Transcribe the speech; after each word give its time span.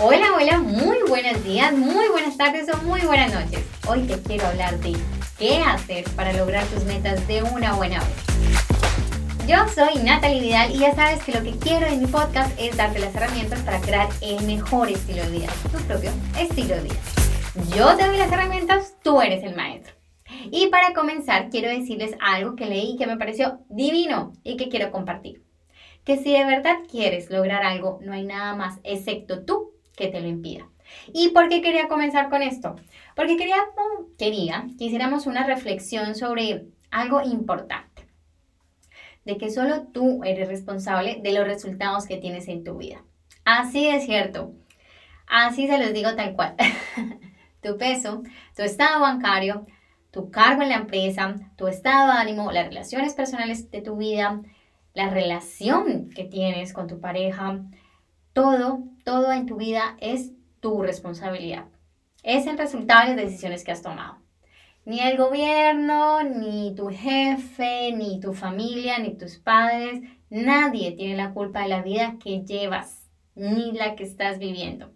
Hola, 0.00 0.28
hola, 0.36 0.60
muy 0.60 0.98
buenos 1.08 1.42
días, 1.42 1.72
muy 1.72 2.06
buenas 2.10 2.36
tardes 2.36 2.68
o 2.72 2.76
muy 2.84 3.00
buenas 3.00 3.34
noches. 3.34 3.66
Hoy 3.88 4.02
te 4.02 4.16
quiero 4.22 4.46
hablar 4.46 4.78
de 4.78 4.96
qué 5.36 5.56
hacer 5.56 6.04
para 6.14 6.32
lograr 6.32 6.64
tus 6.66 6.84
metas 6.84 7.26
de 7.26 7.42
una 7.42 7.72
buena 7.74 7.98
vez. 7.98 9.48
Yo 9.48 9.56
soy 9.74 10.00
Natalie 10.04 10.40
Vidal 10.40 10.70
y 10.72 10.78
ya 10.78 10.94
sabes 10.94 11.24
que 11.24 11.32
lo 11.32 11.42
que 11.42 11.58
quiero 11.58 11.86
en 11.88 11.98
mi 11.98 12.06
podcast 12.06 12.56
es 12.60 12.76
darte 12.76 13.00
las 13.00 13.12
herramientas 13.12 13.60
para 13.62 13.80
crear 13.80 14.08
el 14.20 14.40
mejor 14.46 14.88
estilo 14.88 15.24
de 15.24 15.30
vida, 15.32 15.48
tu 15.72 15.78
propio 15.88 16.12
estilo 16.38 16.76
de 16.76 16.82
vida. 16.82 17.00
Yo 17.76 17.96
te 17.96 18.06
doy 18.06 18.18
las 18.18 18.30
herramientas, 18.30 18.94
tú 19.02 19.20
eres 19.20 19.42
el 19.42 19.56
maestro. 19.56 19.94
Y 20.52 20.68
para 20.68 20.94
comenzar, 20.94 21.50
quiero 21.50 21.70
decirles 21.70 22.14
algo 22.20 22.54
que 22.54 22.66
leí 22.66 22.96
que 22.96 23.08
me 23.08 23.16
pareció 23.16 23.64
divino 23.68 24.32
y 24.44 24.56
que 24.56 24.68
quiero 24.68 24.92
compartir. 24.92 25.42
Que 26.04 26.18
si 26.18 26.32
de 26.32 26.44
verdad 26.44 26.76
quieres 26.88 27.30
lograr 27.30 27.64
algo, 27.64 27.98
no 28.00 28.12
hay 28.12 28.24
nada 28.24 28.54
más 28.54 28.78
excepto 28.84 29.44
tú 29.44 29.72
que 29.98 30.08
te 30.08 30.20
lo 30.20 30.28
impida. 30.28 30.68
¿Y 31.12 31.30
por 31.30 31.48
qué 31.48 31.60
quería 31.60 31.88
comenzar 31.88 32.30
con 32.30 32.40
esto? 32.40 32.76
Porque 33.16 33.36
quería, 33.36 33.56
quería 34.16 34.66
que 34.78 34.84
hiciéramos 34.84 35.26
una 35.26 35.44
reflexión 35.44 36.14
sobre 36.14 36.66
algo 36.90 37.20
importante. 37.20 38.06
De 39.24 39.36
que 39.36 39.50
solo 39.50 39.88
tú 39.88 40.22
eres 40.24 40.48
responsable 40.48 41.18
de 41.22 41.32
los 41.32 41.46
resultados 41.46 42.06
que 42.06 42.16
tienes 42.16 42.48
en 42.48 42.64
tu 42.64 42.78
vida. 42.78 43.04
Así 43.44 43.88
es 43.88 44.06
cierto. 44.06 44.54
Así 45.26 45.66
se 45.66 45.78
los 45.78 45.92
digo 45.92 46.14
tal 46.14 46.34
cual. 46.34 46.54
tu 47.60 47.76
peso, 47.76 48.22
tu 48.56 48.62
estado 48.62 49.00
bancario, 49.00 49.66
tu 50.10 50.30
cargo 50.30 50.62
en 50.62 50.70
la 50.70 50.76
empresa, 50.76 51.34
tu 51.56 51.66
estado 51.66 52.12
de 52.12 52.18
ánimo, 52.18 52.52
las 52.52 52.68
relaciones 52.68 53.12
personales 53.14 53.70
de 53.70 53.82
tu 53.82 53.96
vida, 53.96 54.40
la 54.94 55.10
relación 55.10 56.08
que 56.10 56.24
tienes 56.24 56.72
con 56.72 56.86
tu 56.86 57.00
pareja, 57.00 57.60
todo, 58.38 58.84
todo 59.02 59.32
en 59.32 59.46
tu 59.46 59.56
vida 59.56 59.96
es 60.00 60.30
tu 60.60 60.80
responsabilidad. 60.80 61.64
Es 62.22 62.46
el 62.46 62.56
resultado 62.56 63.10
de 63.10 63.16
las 63.16 63.24
decisiones 63.24 63.64
que 63.64 63.72
has 63.72 63.82
tomado. 63.82 64.18
Ni 64.84 65.00
el 65.00 65.16
gobierno, 65.16 66.22
ni 66.22 66.72
tu 66.76 66.88
jefe, 66.88 67.90
ni 67.90 68.20
tu 68.20 68.34
familia, 68.34 69.00
ni 69.00 69.14
tus 69.14 69.38
padres, 69.38 70.02
nadie 70.30 70.92
tiene 70.92 71.16
la 71.16 71.32
culpa 71.32 71.62
de 71.62 71.68
la 71.68 71.82
vida 71.82 72.14
que 72.22 72.44
llevas, 72.44 73.08
ni 73.34 73.72
la 73.72 73.96
que 73.96 74.04
estás 74.04 74.38
viviendo. 74.38 74.92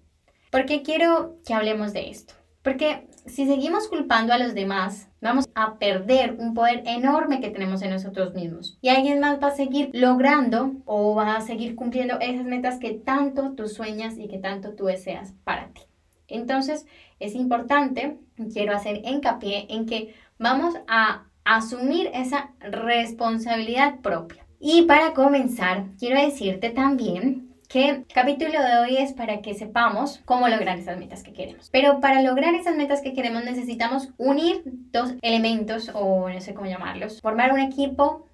¿Por 0.52 0.64
qué 0.64 0.82
quiero 0.82 1.40
que 1.44 1.52
hablemos 1.52 1.92
de 1.92 2.10
esto? 2.10 2.34
Porque 2.62 3.08
si 3.26 3.46
seguimos 3.46 3.88
culpando 3.88 4.32
a 4.32 4.38
los 4.38 4.54
demás, 4.54 5.08
vamos 5.20 5.48
a 5.54 5.78
perder 5.78 6.36
un 6.38 6.54
poder 6.54 6.82
enorme 6.86 7.40
que 7.40 7.50
tenemos 7.50 7.82
en 7.82 7.90
nosotros 7.90 8.34
mismos. 8.34 8.78
Y 8.80 8.88
alguien 8.88 9.20
más 9.20 9.40
va 9.40 9.48
a 9.48 9.56
seguir 9.56 9.90
logrando 9.92 10.72
o 10.84 11.14
va 11.14 11.36
a 11.36 11.40
seguir 11.40 11.76
cumpliendo 11.76 12.18
esas 12.20 12.46
metas 12.46 12.78
que 12.78 12.92
tanto 12.92 13.52
tú 13.52 13.68
sueñas 13.68 14.18
y 14.18 14.28
que 14.28 14.38
tanto 14.38 14.74
tú 14.74 14.86
deseas 14.86 15.34
para 15.44 15.68
ti. 15.68 15.82
Entonces, 16.28 16.86
es 17.20 17.34
importante, 17.34 18.18
quiero 18.52 18.74
hacer 18.74 19.02
hincapié 19.04 19.66
en 19.68 19.86
que 19.86 20.14
vamos 20.38 20.74
a 20.88 21.24
asumir 21.44 22.10
esa 22.14 22.52
responsabilidad 22.60 24.00
propia. 24.00 24.46
Y 24.58 24.82
para 24.82 25.12
comenzar, 25.12 25.86
quiero 25.98 26.20
decirte 26.20 26.70
también 26.70 27.51
que 27.72 28.04
capítulo 28.12 28.62
de 28.62 28.78
hoy 28.80 28.98
es 28.98 29.14
para 29.14 29.40
que 29.40 29.54
sepamos 29.54 30.20
cómo 30.26 30.46
lograr 30.46 30.78
esas 30.78 30.98
metas 30.98 31.22
que 31.22 31.32
queremos. 31.32 31.70
Pero 31.70 32.00
para 32.00 32.20
lograr 32.20 32.54
esas 32.54 32.76
metas 32.76 33.00
que 33.00 33.14
queremos 33.14 33.46
necesitamos 33.46 34.10
unir 34.18 34.60
dos 34.66 35.14
elementos 35.22 35.90
o 35.94 36.28
no 36.28 36.40
sé 36.42 36.52
cómo 36.52 36.68
llamarlos, 36.68 37.22
formar 37.22 37.50
un 37.50 37.60
equipo 37.60 38.26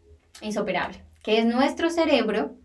insuperable, 0.43 1.05
que 1.23 1.39
es 1.39 1.47
nuestro 1.47 1.89
cerebro 1.89 2.57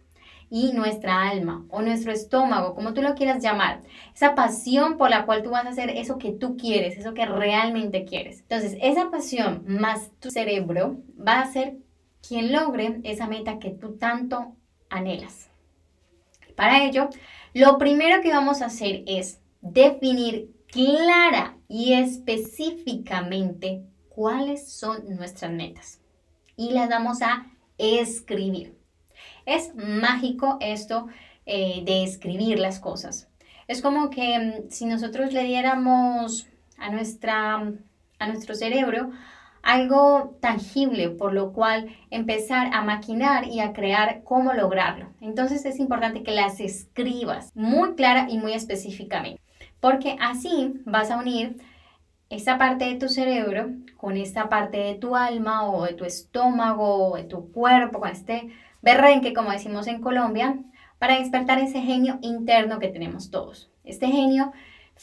y 0.50 0.72
nuestra 0.74 1.30
alma 1.30 1.64
o 1.70 1.84
nuestro 1.84 2.12
estómago, 2.12 2.74
como 2.74 2.96
tú 2.96 3.04
lo 3.04 3.14
quieras 3.14 3.44
llamar, 3.44 3.82
esa 4.16 4.34
pasión 4.34 4.98
por 4.98 5.12
la 5.12 5.28
cual 5.28 5.44
tú 5.44 5.52
vas 5.52 5.68
a 5.68 5.70
hacer 5.70 5.92
eso 5.92 6.18
que 6.18 6.32
tú 6.32 6.58
quieres, 6.58 6.98
eso 6.98 7.14
que 7.14 7.28
realmente 7.28 8.04
quieres. 8.04 8.40
Entonces, 8.40 8.80
esa 8.82 9.12
pasión 9.12 9.64
más 9.68 10.10
tu 10.20 10.32
cerebro 10.32 10.98
va 11.16 11.42
a 11.42 11.52
ser 11.52 11.76
quien 12.28 12.52
logre 12.52 13.00
esa 13.04 13.28
meta 13.28 13.60
que 13.60 13.70
tú 13.70 13.98
tanto 13.98 14.56
anhelas. 14.90 15.53
Para 16.56 16.86
ello, 16.86 17.10
lo 17.54 17.78
primero 17.78 18.22
que 18.22 18.32
vamos 18.32 18.62
a 18.62 18.68
hacer 18.68 19.04
es 19.08 19.40
definir 19.62 20.52
clara 20.68 21.58
y 21.68 21.94
específicamente 21.94 23.84
cuáles 24.10 24.72
son 24.72 25.16
nuestras 25.16 25.52
metas 25.52 26.02
y 26.56 26.72
las 26.72 26.90
vamos 26.90 27.22
a 27.22 27.48
escribir. 27.78 28.78
Es 29.46 29.74
mágico 29.76 30.58
esto 30.62 31.08
eh, 31.46 31.84
de 31.86 32.04
escribir 32.04 32.60
las 32.60 32.80
cosas. 32.80 33.28
Es 33.68 33.82
como 33.82 34.10
que 34.10 34.40
mm, 34.40 34.70
si 34.70 34.86
nosotros 34.86 35.34
le 35.34 35.44
diéramos 35.44 36.48
a, 36.78 36.90
nuestra, 36.90 37.74
a 38.20 38.28
nuestro 38.28 38.56
cerebro 38.56 39.12
algo 39.64 40.38
tangible 40.42 41.10
por 41.10 41.34
lo 41.34 41.54
cual 41.54 41.88
empezar 42.12 42.70
a 42.74 42.84
maquinar 42.84 43.48
y 43.48 43.62
a 43.62 43.74
crear 43.74 44.22
cómo 44.24 44.54
lograrlo. 44.54 45.08
Entonces 45.22 45.66
es 45.66 45.80
importante 45.80 46.22
que 46.22 46.32
las 46.32 46.60
escribas 46.60 47.50
muy 47.56 47.96
clara 47.96 48.28
y 48.30 48.38
muy 48.38 48.54
específicamente, 48.54 49.42
porque 49.80 50.18
así 50.20 50.82
vas 50.86 51.10
a 51.10 51.18
unir 51.18 51.58
esta 52.30 52.58
parte 52.58 52.86
de 52.86 52.96
tu 52.96 53.08
cerebro 53.08 53.70
con 53.96 54.18
esta 54.18 54.50
parte 54.50 54.78
de 54.78 54.96
tu 54.96 55.16
alma 55.16 55.66
o 55.70 55.86
de 55.86 55.94
tu 55.94 56.04
estómago 56.04 57.12
o 57.12 57.16
de 57.16 57.24
tu 57.24 57.52
cuerpo, 57.52 58.00
con 58.02 58.10
este 58.10 58.50
berrenque, 58.82 59.34
como 59.34 59.52
decimos 59.52 59.88
en 59.88 60.02
Colombia, 60.02 60.60
para 61.00 61.20
despertar 61.20 61.60
ese 61.60 61.82
genio 61.82 62.20
interno 62.22 62.80
que 62.80 62.90
tenemos 62.90 63.32
todos. 63.32 63.72
Este 63.84 64.08
genio 64.08 64.52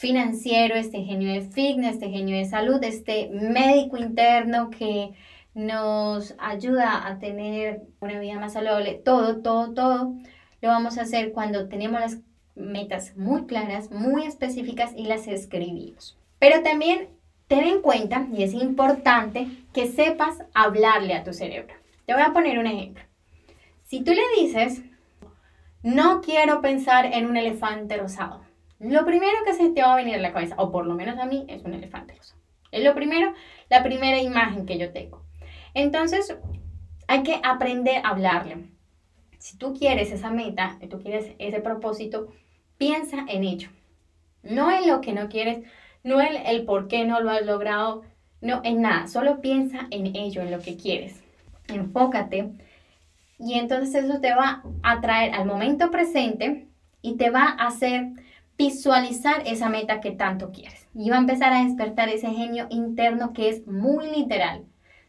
financiero, 0.01 0.73
este 0.73 1.03
genio 1.03 1.31
de 1.31 1.41
fitness, 1.41 1.93
este 1.93 2.09
genio 2.09 2.35
de 2.35 2.45
salud, 2.45 2.83
este 2.83 3.29
médico 3.29 3.97
interno 3.97 4.71
que 4.71 5.11
nos 5.53 6.33
ayuda 6.39 7.07
a 7.07 7.19
tener 7.19 7.83
una 7.99 8.19
vida 8.19 8.39
más 8.39 8.53
saludable, 8.53 8.95
todo, 8.95 9.43
todo, 9.43 9.75
todo, 9.75 10.15
lo 10.59 10.69
vamos 10.69 10.97
a 10.97 11.03
hacer 11.03 11.33
cuando 11.33 11.69
tenemos 11.69 12.01
las 12.01 12.17
metas 12.55 13.15
muy 13.15 13.45
claras, 13.45 13.91
muy 13.91 14.23
específicas 14.23 14.91
y 14.97 15.05
las 15.05 15.27
escribimos. 15.27 16.17
Pero 16.39 16.63
también 16.63 17.09
ten 17.47 17.65
en 17.65 17.81
cuenta, 17.83 18.27
y 18.33 18.41
es 18.41 18.55
importante, 18.55 19.49
que 19.71 19.85
sepas 19.85 20.39
hablarle 20.55 21.13
a 21.13 21.23
tu 21.23 21.31
cerebro. 21.31 21.75
Te 22.07 22.13
voy 22.15 22.23
a 22.23 22.33
poner 22.33 22.57
un 22.57 22.65
ejemplo. 22.65 23.03
Si 23.83 24.03
tú 24.03 24.13
le 24.13 24.41
dices, 24.41 24.81
no 25.83 26.21
quiero 26.21 26.59
pensar 26.61 27.05
en 27.05 27.27
un 27.27 27.37
elefante 27.37 27.97
rosado, 27.97 28.41
lo 28.81 29.05
primero 29.05 29.37
que 29.45 29.53
se 29.53 29.69
te 29.69 29.83
va 29.83 29.93
a 29.93 29.95
venir 29.95 30.15
a 30.15 30.19
la 30.19 30.33
cabeza, 30.33 30.55
o 30.57 30.71
por 30.71 30.87
lo 30.87 30.95
menos 30.95 31.19
a 31.19 31.25
mí, 31.25 31.45
es 31.47 31.63
un 31.63 31.73
elefante 31.73 32.15
rosa. 32.15 32.35
Es 32.71 32.83
lo 32.83 32.95
primero, 32.95 33.33
la 33.69 33.83
primera 33.83 34.19
imagen 34.19 34.65
que 34.65 34.77
yo 34.77 34.91
tengo. 34.91 35.23
Entonces, 35.75 36.35
hay 37.07 37.23
que 37.23 37.39
aprender 37.43 38.03
a 38.03 38.09
hablarle. 38.09 38.69
Si 39.37 39.57
tú 39.57 39.75
quieres 39.77 40.11
esa 40.11 40.31
meta, 40.31 40.77
si 40.79 40.87
tú 40.87 40.99
quieres 40.99 41.31
ese 41.37 41.59
propósito, 41.59 42.29
piensa 42.77 43.25
en 43.27 43.43
ello. 43.43 43.69
No 44.41 44.71
en 44.71 44.87
lo 44.87 45.01
que 45.01 45.13
no 45.13 45.29
quieres, 45.29 45.63
no 46.03 46.19
en 46.19 46.35
el 46.45 46.65
por 46.65 46.87
qué 46.87 47.05
no 47.05 47.19
lo 47.21 47.29
has 47.29 47.45
logrado, 47.45 48.03
no 48.41 48.61
en 48.63 48.81
nada. 48.81 49.07
Solo 49.07 49.41
piensa 49.41 49.87
en 49.91 50.15
ello, 50.15 50.41
en 50.41 50.49
lo 50.49 50.59
que 50.59 50.77
quieres. 50.77 51.21
Enfócate. 51.67 52.51
Y 53.37 53.59
entonces 53.59 54.05
eso 54.05 54.19
te 54.19 54.33
va 54.33 54.63
a 54.81 55.01
traer 55.01 55.35
al 55.35 55.45
momento 55.45 55.91
presente 55.91 56.67
y 57.01 57.17
te 57.17 57.29
va 57.29 57.43
a 57.43 57.67
hacer 57.67 58.09
visualizar 58.57 59.43
esa 59.45 59.69
meta 59.69 60.01
que 60.01 60.11
tanto 60.11 60.51
quieres. 60.51 60.87
Y 60.93 61.09
va 61.09 61.15
a 61.17 61.19
empezar 61.19 61.53
a 61.53 61.63
despertar 61.63 62.09
ese 62.09 62.29
genio 62.29 62.67
interno 62.69 63.33
que 63.33 63.49
es 63.49 63.65
muy 63.67 64.09
literal. 64.11 64.65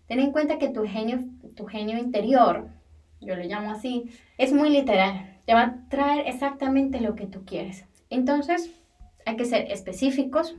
Ten 0.07 0.21
en 0.21 0.33
cuenta 0.33 0.59
que 0.59 0.69
tu 0.69 0.85
genio, 0.87 1.21
tu 1.57 1.67
genio 1.67 1.99
interior, 1.99 2.69
yo 3.21 3.37
lo 3.37 3.45
llamo 3.45 3.71
así, 3.71 4.11
es 4.39 4.53
muy 4.53 4.71
literal. 4.71 5.39
Te 5.47 5.55
va 5.55 5.63
a 5.63 5.89
traer 5.89 6.27
exactamente 6.27 7.01
lo 7.01 7.15
que 7.15 7.27
tú 7.27 7.45
quieres. 7.45 7.85
Entonces, 8.11 8.71
hay 9.27 9.37
que 9.37 9.45
ser 9.45 9.71
específicos, 9.71 10.57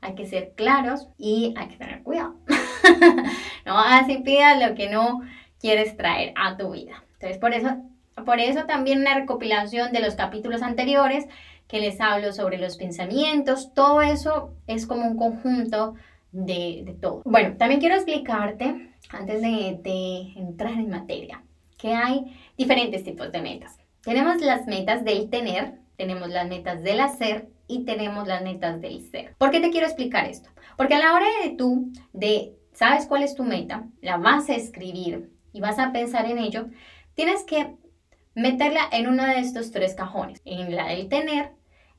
hay 0.00 0.14
que 0.14 0.26
ser 0.26 0.52
claros 0.54 1.08
y 1.18 1.54
hay 1.56 1.68
que 1.68 1.76
tener 1.76 2.02
cuidado. 2.02 2.36
no 3.66 3.78
así 3.78 4.18
pidas 4.18 4.60
lo 4.66 4.74
que 4.74 4.88
no 4.88 5.20
quieres 5.60 5.96
traer 5.96 6.32
a 6.36 6.56
tu 6.56 6.70
vida. 6.70 7.04
Entonces, 7.14 7.38
por 7.38 7.54
eso, 7.54 7.76
por 8.24 8.40
eso 8.40 8.64
también 8.66 9.00
una 9.00 9.14
recopilación 9.14 9.92
de 9.92 10.00
los 10.00 10.14
capítulos 10.14 10.62
anteriores 10.62 11.26
que 11.68 11.80
les 11.80 12.00
hablo 12.00 12.32
sobre 12.32 12.58
los 12.58 12.76
pensamientos, 12.76 13.72
todo 13.74 14.00
eso 14.02 14.54
es 14.66 14.86
como 14.86 15.06
un 15.06 15.16
conjunto 15.16 15.94
de, 16.32 16.96
todo. 17.00 17.22
Bueno, 17.24 17.56
también 17.56 17.80
quiero 17.80 17.96
explicarte, 17.96 18.92
antes 19.10 19.40
de, 19.40 19.78
de 19.82 20.32
entrar 20.36 20.72
en 20.72 20.90
materia, 20.90 21.42
que 21.76 21.94
hay 21.94 22.36
diferentes 22.56 23.04
tipos 23.04 23.32
de 23.32 23.42
metas. 23.42 23.78
Tenemos 24.02 24.40
las 24.40 24.66
metas 24.66 25.04
del 25.04 25.28
tener, 25.30 25.74
tenemos 25.96 26.28
las 26.28 26.48
metas 26.48 26.82
del 26.82 27.00
hacer 27.00 27.48
y 27.66 27.84
tenemos 27.84 28.28
las 28.28 28.42
metas 28.42 28.80
del 28.80 29.00
ser. 29.10 29.34
¿Por 29.38 29.50
qué 29.50 29.60
te 29.60 29.70
quiero 29.70 29.86
explicar 29.86 30.26
esto? 30.26 30.50
Porque 30.76 30.94
a 30.94 30.98
la 30.98 31.14
hora 31.14 31.26
de 31.42 31.50
tú, 31.50 31.90
de, 32.12 32.54
sabes 32.72 33.06
cuál 33.06 33.22
es 33.22 33.34
tu 33.34 33.44
meta, 33.44 33.86
la 34.00 34.18
vas 34.18 34.48
a 34.48 34.54
escribir 34.54 35.30
y 35.52 35.60
vas 35.60 35.78
a 35.78 35.92
pensar 35.92 36.26
en 36.26 36.38
ello, 36.38 36.66
tienes 37.14 37.42
que 37.44 37.74
meterla 38.36 38.82
en 38.92 39.08
uno 39.08 39.24
de 39.24 39.40
estos 39.40 39.72
tres 39.72 39.94
cajones, 39.94 40.40
en 40.44 40.76
la 40.76 40.88
del 40.88 41.08
tener, 41.08 41.52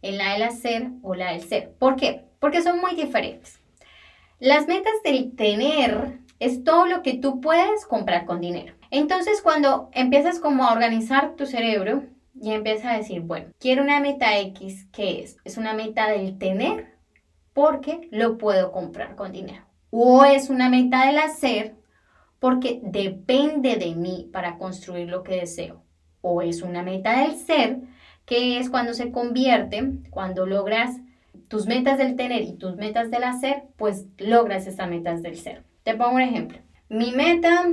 en 0.04 0.18
la 0.18 0.34
del 0.34 0.44
hacer 0.44 0.92
o 1.02 1.16
la 1.16 1.34
del 1.34 1.42
ser. 1.42 1.74
¿Por 1.74 1.96
qué? 1.96 2.26
Porque 2.40 2.62
son 2.62 2.80
muy 2.80 2.96
diferentes. 2.96 3.60
Las 4.40 4.68
metas 4.68 4.94
del 5.04 5.36
tener 5.36 6.20
es 6.40 6.64
todo 6.64 6.86
lo 6.86 7.02
que 7.02 7.16
tú 7.16 7.42
puedes 7.42 7.88
comprar 7.88 8.26
con 8.26 8.40
dinero. 8.40 8.76
Entonces, 8.92 9.42
cuando 9.42 9.90
empiezas 9.94 10.40
como 10.40 10.64
a 10.64 10.74
organizar 10.74 11.36
tu 11.36 11.48
cerebro 11.48 12.04
y 12.40 12.52
empiezas 12.52 12.86
a 12.86 12.98
decir, 12.98 13.22
bueno, 13.22 13.48
quiero 13.60 13.82
una 13.82 14.00
meta 14.00 14.38
X, 14.38 14.88
¿qué 14.94 15.24
es? 15.24 15.38
Es 15.44 15.58
una 15.58 15.74
meta 15.74 16.08
del 16.08 16.38
tener 16.38 16.94
porque 17.54 18.08
lo 18.12 18.38
puedo 18.38 18.72
comprar 18.72 19.16
con 19.16 19.32
dinero. 19.32 19.66
O 19.90 20.24
es 20.24 20.52
una 20.52 20.70
meta 20.70 21.08
del 21.08 21.18
hacer 21.18 21.76
porque 22.38 22.80
depende 22.84 23.78
de 23.78 23.96
mí 23.96 24.30
para 24.32 24.60
construir 24.60 25.10
lo 25.10 25.24
que 25.24 25.38
deseo. 25.38 25.87
O 26.30 26.42
es 26.42 26.62
una 26.62 26.84
meta 26.84 27.22
del 27.22 27.38
ser, 27.38 27.78
que 28.26 28.60
es 28.60 28.70
cuando 28.70 28.94
se 28.94 29.12
convierte, 29.14 29.94
cuando 30.10 30.46
logras 30.46 30.98
tus 31.48 31.68
metas 31.68 31.98
del 31.98 32.18
tener 32.18 32.42
y 32.42 32.58
tus 32.58 32.76
metas 32.76 33.10
del 33.10 33.24
hacer, 33.24 33.64
pues 33.78 34.08
logras 34.18 34.68
esas 34.68 34.90
metas 34.90 35.22
del 35.22 35.38
ser. 35.38 35.64
Te 35.84 35.96
pongo 35.96 36.16
un 36.16 36.22
ejemplo. 36.22 36.58
Mi 36.90 37.14
meta 37.14 37.66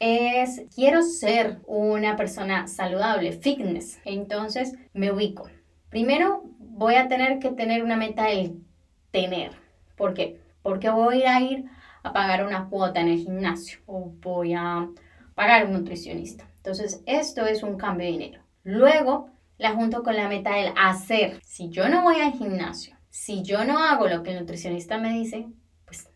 es, 0.00 0.62
quiero 0.74 1.02
ser 1.02 1.58
una 1.66 2.16
persona 2.16 2.66
saludable, 2.66 3.32
fitness. 3.32 4.00
Entonces 4.06 4.72
me 4.94 5.12
ubico. 5.12 5.50
Primero 5.90 6.44
voy 6.58 6.94
a 6.94 7.08
tener 7.08 7.40
que 7.40 7.50
tener 7.50 7.84
una 7.84 7.96
meta 7.96 8.24
del 8.24 8.62
tener. 9.10 9.50
¿Por 9.98 10.14
qué? 10.14 10.40
Porque 10.62 10.88
voy 10.88 11.24
a 11.24 11.42
ir 11.42 11.66
a 12.02 12.14
pagar 12.14 12.46
una 12.46 12.70
cuota 12.70 13.02
en 13.02 13.08
el 13.08 13.18
gimnasio 13.18 13.80
o 13.84 14.12
voy 14.22 14.54
a 14.54 14.88
pagar 15.34 15.66
un 15.66 15.74
nutricionista. 15.74 16.47
Entonces, 16.58 17.02
esto 17.06 17.46
es 17.46 17.62
un 17.62 17.78
cambio 17.78 18.06
de 18.06 18.12
dinero. 18.12 18.42
Luego, 18.62 19.30
la 19.56 19.72
junto 19.72 20.02
con 20.02 20.16
la 20.16 20.28
meta 20.28 20.54
del 20.54 20.72
hacer. 20.76 21.40
Si 21.42 21.68
yo 21.70 21.88
no 21.88 22.02
voy 22.02 22.20
al 22.20 22.32
gimnasio, 22.32 22.96
si 23.10 23.42
yo 23.42 23.64
no 23.64 23.78
hago 23.78 24.06
lo 24.06 24.22
que 24.22 24.32
el 24.32 24.40
nutricionista 24.40 24.98
me 24.98 25.12
dice, 25.12 25.48
pues 25.84 26.08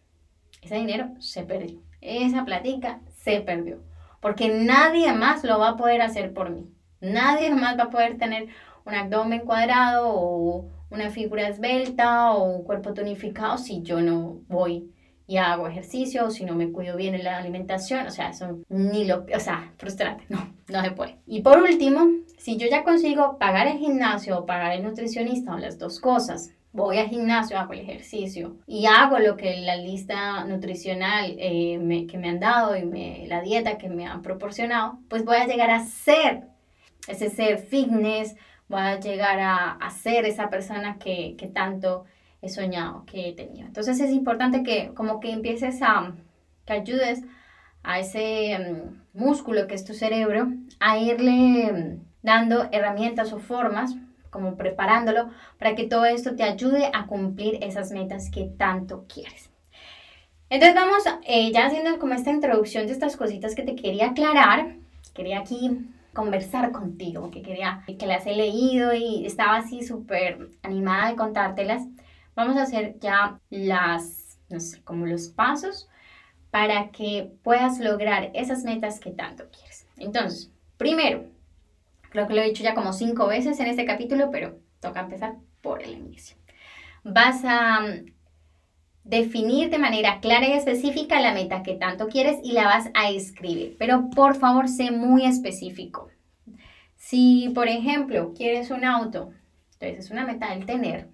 ese 0.60 0.76
dinero 0.76 1.10
se 1.18 1.42
perdió. 1.42 1.80
Esa 2.00 2.44
platica 2.44 3.00
se 3.16 3.40
perdió. 3.40 3.80
Porque 4.20 4.48
nadie 4.48 5.12
más 5.12 5.42
lo 5.44 5.58
va 5.58 5.70
a 5.70 5.76
poder 5.76 6.02
hacer 6.02 6.32
por 6.32 6.50
mí. 6.50 6.68
Nadie 7.00 7.52
más 7.54 7.78
va 7.78 7.84
a 7.84 7.90
poder 7.90 8.18
tener 8.18 8.48
un 8.84 8.94
abdomen 8.94 9.40
cuadrado 9.40 10.08
o 10.08 10.70
una 10.90 11.10
figura 11.10 11.48
esbelta 11.48 12.32
o 12.32 12.44
un 12.44 12.64
cuerpo 12.64 12.94
tonificado 12.94 13.58
si 13.58 13.82
yo 13.82 14.00
no 14.00 14.40
voy 14.48 14.92
y 15.26 15.36
hago 15.36 15.66
ejercicio, 15.68 16.30
si 16.30 16.44
no 16.44 16.54
me 16.54 16.70
cuido 16.70 16.96
bien 16.96 17.14
en 17.14 17.24
la 17.24 17.38
alimentación, 17.38 18.06
o 18.06 18.10
sea, 18.10 18.30
eso 18.30 18.58
ni 18.68 19.04
lo, 19.04 19.24
o 19.34 19.40
sea, 19.40 19.72
frustrante, 19.78 20.24
no, 20.28 20.52
no 20.68 20.82
se 20.82 20.90
puede. 20.90 21.16
Y 21.26 21.42
por 21.42 21.58
último, 21.62 22.06
si 22.38 22.56
yo 22.56 22.66
ya 22.68 22.84
consigo 22.84 23.38
pagar 23.38 23.66
el 23.66 23.78
gimnasio 23.78 24.38
o 24.38 24.46
pagar 24.46 24.72
el 24.72 24.82
nutricionista 24.82 25.54
o 25.54 25.58
las 25.58 25.78
dos 25.78 26.00
cosas, 26.00 26.50
voy 26.72 26.98
al 26.98 27.08
gimnasio, 27.08 27.58
hago 27.58 27.72
el 27.74 27.80
ejercicio 27.80 28.56
y 28.66 28.86
hago 28.86 29.18
lo 29.18 29.36
que 29.36 29.58
la 29.58 29.76
lista 29.76 30.44
nutricional 30.44 31.36
eh, 31.38 32.06
que 32.10 32.18
me 32.18 32.28
han 32.28 32.40
dado 32.40 32.76
y 32.76 32.84
me, 32.84 33.26
la 33.26 33.42
dieta 33.42 33.78
que 33.78 33.88
me 33.88 34.06
han 34.06 34.22
proporcionado, 34.22 34.98
pues 35.08 35.24
voy 35.24 35.36
a 35.36 35.46
llegar 35.46 35.70
a 35.70 35.84
ser 35.84 36.44
ese 37.06 37.30
ser 37.30 37.58
fitness, 37.58 38.36
voy 38.68 38.80
a 38.80 38.98
llegar 38.98 39.38
a, 39.38 39.72
a 39.72 39.90
ser 39.90 40.24
esa 40.24 40.48
persona 40.48 40.98
que 40.98 41.50
tanto 41.54 42.04
he 42.42 42.48
soñado, 42.48 43.04
que 43.06 43.28
he 43.28 43.32
tenido. 43.32 43.66
Entonces 43.66 44.00
es 44.00 44.10
importante 44.10 44.62
que 44.62 44.92
como 44.94 45.20
que 45.20 45.30
empieces 45.30 45.80
a, 45.80 46.12
que 46.66 46.72
ayudes 46.72 47.22
a 47.82 48.00
ese 48.00 48.58
mm, 48.58 49.18
músculo 49.18 49.66
que 49.66 49.74
es 49.74 49.84
tu 49.84 49.94
cerebro, 49.94 50.48
a 50.80 50.98
irle 50.98 51.72
mm, 51.72 52.00
dando 52.22 52.68
herramientas 52.72 53.32
o 53.32 53.38
formas, 53.38 53.94
como 54.30 54.56
preparándolo, 54.56 55.30
para 55.58 55.74
que 55.74 55.84
todo 55.84 56.04
esto 56.04 56.34
te 56.34 56.42
ayude 56.42 56.90
a 56.92 57.06
cumplir 57.06 57.62
esas 57.62 57.92
metas 57.92 58.30
que 58.30 58.44
tanto 58.44 59.04
quieres. 59.06 59.50
Entonces 60.48 60.74
vamos 60.74 61.02
eh, 61.24 61.50
ya 61.52 61.66
haciendo 61.66 61.98
como 61.98 62.14
esta 62.14 62.30
introducción 62.30 62.86
de 62.86 62.92
estas 62.92 63.16
cositas 63.16 63.54
que 63.54 63.62
te 63.62 63.74
quería 63.74 64.10
aclarar, 64.10 64.76
quería 65.14 65.40
aquí 65.40 65.86
conversar 66.12 66.72
contigo, 66.72 67.30
que 67.30 67.42
quería 67.42 67.84
que 67.86 68.06
las 68.06 68.26
he 68.26 68.34
leído 68.34 68.92
y 68.92 69.24
estaba 69.24 69.56
así 69.56 69.82
súper 69.82 70.50
animada 70.62 71.08
de 71.10 71.16
contártelas. 71.16 71.82
Vamos 72.34 72.56
a 72.56 72.62
hacer 72.62 72.98
ya 72.98 73.40
las, 73.50 74.38
no 74.48 74.60
sé, 74.60 74.82
como 74.82 75.06
los 75.06 75.28
pasos 75.28 75.88
para 76.50 76.90
que 76.90 77.32
puedas 77.42 77.78
lograr 77.78 78.30
esas 78.34 78.64
metas 78.64 79.00
que 79.00 79.10
tanto 79.10 79.44
quieres. 79.50 79.86
Entonces, 79.96 80.50
primero, 80.76 81.24
creo 82.10 82.28
que 82.28 82.34
lo 82.34 82.42
he 82.42 82.48
dicho 82.48 82.62
ya 82.62 82.74
como 82.74 82.92
cinco 82.92 83.26
veces 83.26 83.58
en 83.58 83.68
este 83.68 83.86
capítulo, 83.86 84.30
pero 84.30 84.58
toca 84.80 85.00
empezar 85.00 85.36
por 85.62 85.82
el 85.82 85.92
inicio. 85.92 86.36
Vas 87.04 87.42
a 87.44 87.80
mm, 87.80 88.12
definir 89.04 89.70
de 89.70 89.78
manera 89.78 90.20
clara 90.20 90.46
y 90.46 90.52
específica 90.52 91.20
la 91.20 91.32
meta 91.32 91.62
que 91.62 91.74
tanto 91.74 92.08
quieres 92.08 92.38
y 92.44 92.52
la 92.52 92.64
vas 92.64 92.90
a 92.94 93.10
escribir. 93.10 93.76
Pero 93.78 94.10
por 94.10 94.34
favor, 94.34 94.68
sé 94.68 94.90
muy 94.90 95.24
específico. 95.24 96.10
Si, 96.96 97.50
por 97.54 97.68
ejemplo, 97.68 98.32
quieres 98.36 98.70
un 98.70 98.84
auto, 98.84 99.32
entonces 99.74 100.04
es 100.04 100.10
una 100.10 100.26
meta 100.26 100.54
del 100.54 100.66
tener, 100.66 101.08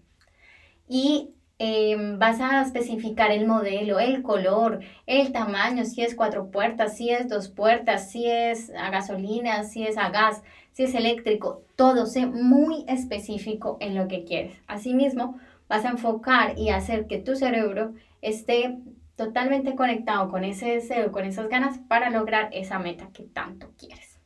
y 0.89 1.31
em, 1.59 2.19
vas 2.19 2.41
a 2.41 2.63
especificar 2.63 3.31
el 3.31 3.47
modelo, 3.47 3.99
el 3.99 4.23
color, 4.23 4.81
el 5.07 5.33
tamaño, 5.33 5.85
si 5.85 6.03
es 6.03 6.15
cuatro 6.15 6.51
puertas, 6.51 6.97
si 6.97 7.11
es 7.11 7.29
dos 7.29 7.49
puertas, 7.49 8.11
si 8.11 8.27
es 8.27 8.71
a 8.71 8.91
gasolina, 8.91 9.65
si 9.65 9.85
es 9.85 9.99
a 9.99 10.11
gas, 10.11 10.43
si 10.73 10.85
es 10.85 10.95
eléctrico, 10.95 11.63
todo, 11.77 12.07
sé 12.07 12.27
muy 12.27 12.85
específico 12.87 13.77
en 13.81 13.95
lo 13.95 14.09
que 14.09 14.25
quieres. 14.25 14.57
Asimismo, 14.67 15.39
vas 15.69 15.85
a 15.85 15.91
enfocar 15.91 16.59
y 16.59 16.71
hacer 16.71 17.07
que 17.07 17.19
tu 17.19 17.37
cerebro 17.37 17.95
esté 18.23 18.79
totalmente 19.17 19.75
conectado 19.75 20.31
con 20.31 20.45
ese 20.45 20.67
deseo, 20.67 21.11
con 21.11 21.25
esas 21.25 21.49
ganas 21.49 21.79
para 21.89 22.11
lograr 22.11 22.51
esa 22.53 22.79
meta 22.79 23.11
que 23.13 23.25
tanto 23.25 23.73
quieres. 23.77 24.21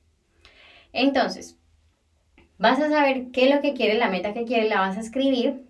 Entonces, 0.92 1.58
vas 2.58 2.78
a 2.78 2.90
saber 2.90 3.30
qué 3.32 3.48
es 3.48 3.54
lo 3.54 3.62
que 3.62 3.72
quieres, 3.72 3.98
la 3.98 4.10
meta 4.10 4.34
que 4.34 4.44
quieres, 4.44 4.68
la 4.68 4.80
vas 4.80 4.98
a 4.98 5.00
escribir 5.00 5.64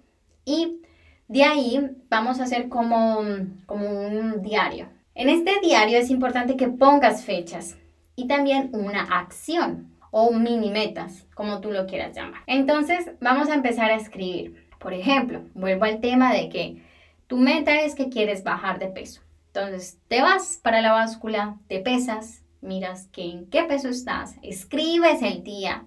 y 0.44 0.80
de 1.28 1.44
ahí 1.44 1.90
vamos 2.08 2.40
a 2.40 2.44
hacer 2.44 2.68
como, 2.68 3.20
como 3.66 4.06
un 4.06 4.42
diario. 4.42 4.88
En 5.14 5.28
este 5.28 5.60
diario 5.60 5.98
es 5.98 6.10
importante 6.10 6.56
que 6.56 6.68
pongas 6.68 7.24
fechas 7.24 7.76
y 8.16 8.26
también 8.26 8.70
una 8.72 9.02
acción 9.02 9.92
o 10.10 10.32
mini 10.32 10.70
metas, 10.70 11.26
como 11.34 11.60
tú 11.60 11.70
lo 11.70 11.86
quieras 11.86 12.14
llamar. 12.14 12.42
Entonces 12.46 13.10
vamos 13.20 13.48
a 13.48 13.54
empezar 13.54 13.90
a 13.90 13.96
escribir. 13.96 14.68
Por 14.78 14.92
ejemplo, 14.92 15.42
vuelvo 15.54 15.84
al 15.84 16.00
tema 16.00 16.32
de 16.32 16.48
que 16.48 16.82
tu 17.26 17.38
meta 17.38 17.80
es 17.80 17.94
que 17.94 18.10
quieres 18.10 18.44
bajar 18.44 18.78
de 18.78 18.88
peso. 18.88 19.22
Entonces 19.46 19.98
te 20.08 20.22
vas 20.22 20.58
para 20.62 20.80
la 20.80 20.92
báscula, 20.92 21.56
te 21.68 21.80
pesas, 21.80 22.42
miras 22.60 23.08
en 23.16 23.46
qué 23.46 23.64
peso 23.64 23.88
estás, 23.88 24.36
escribes 24.42 25.22
el 25.22 25.42
día, 25.42 25.84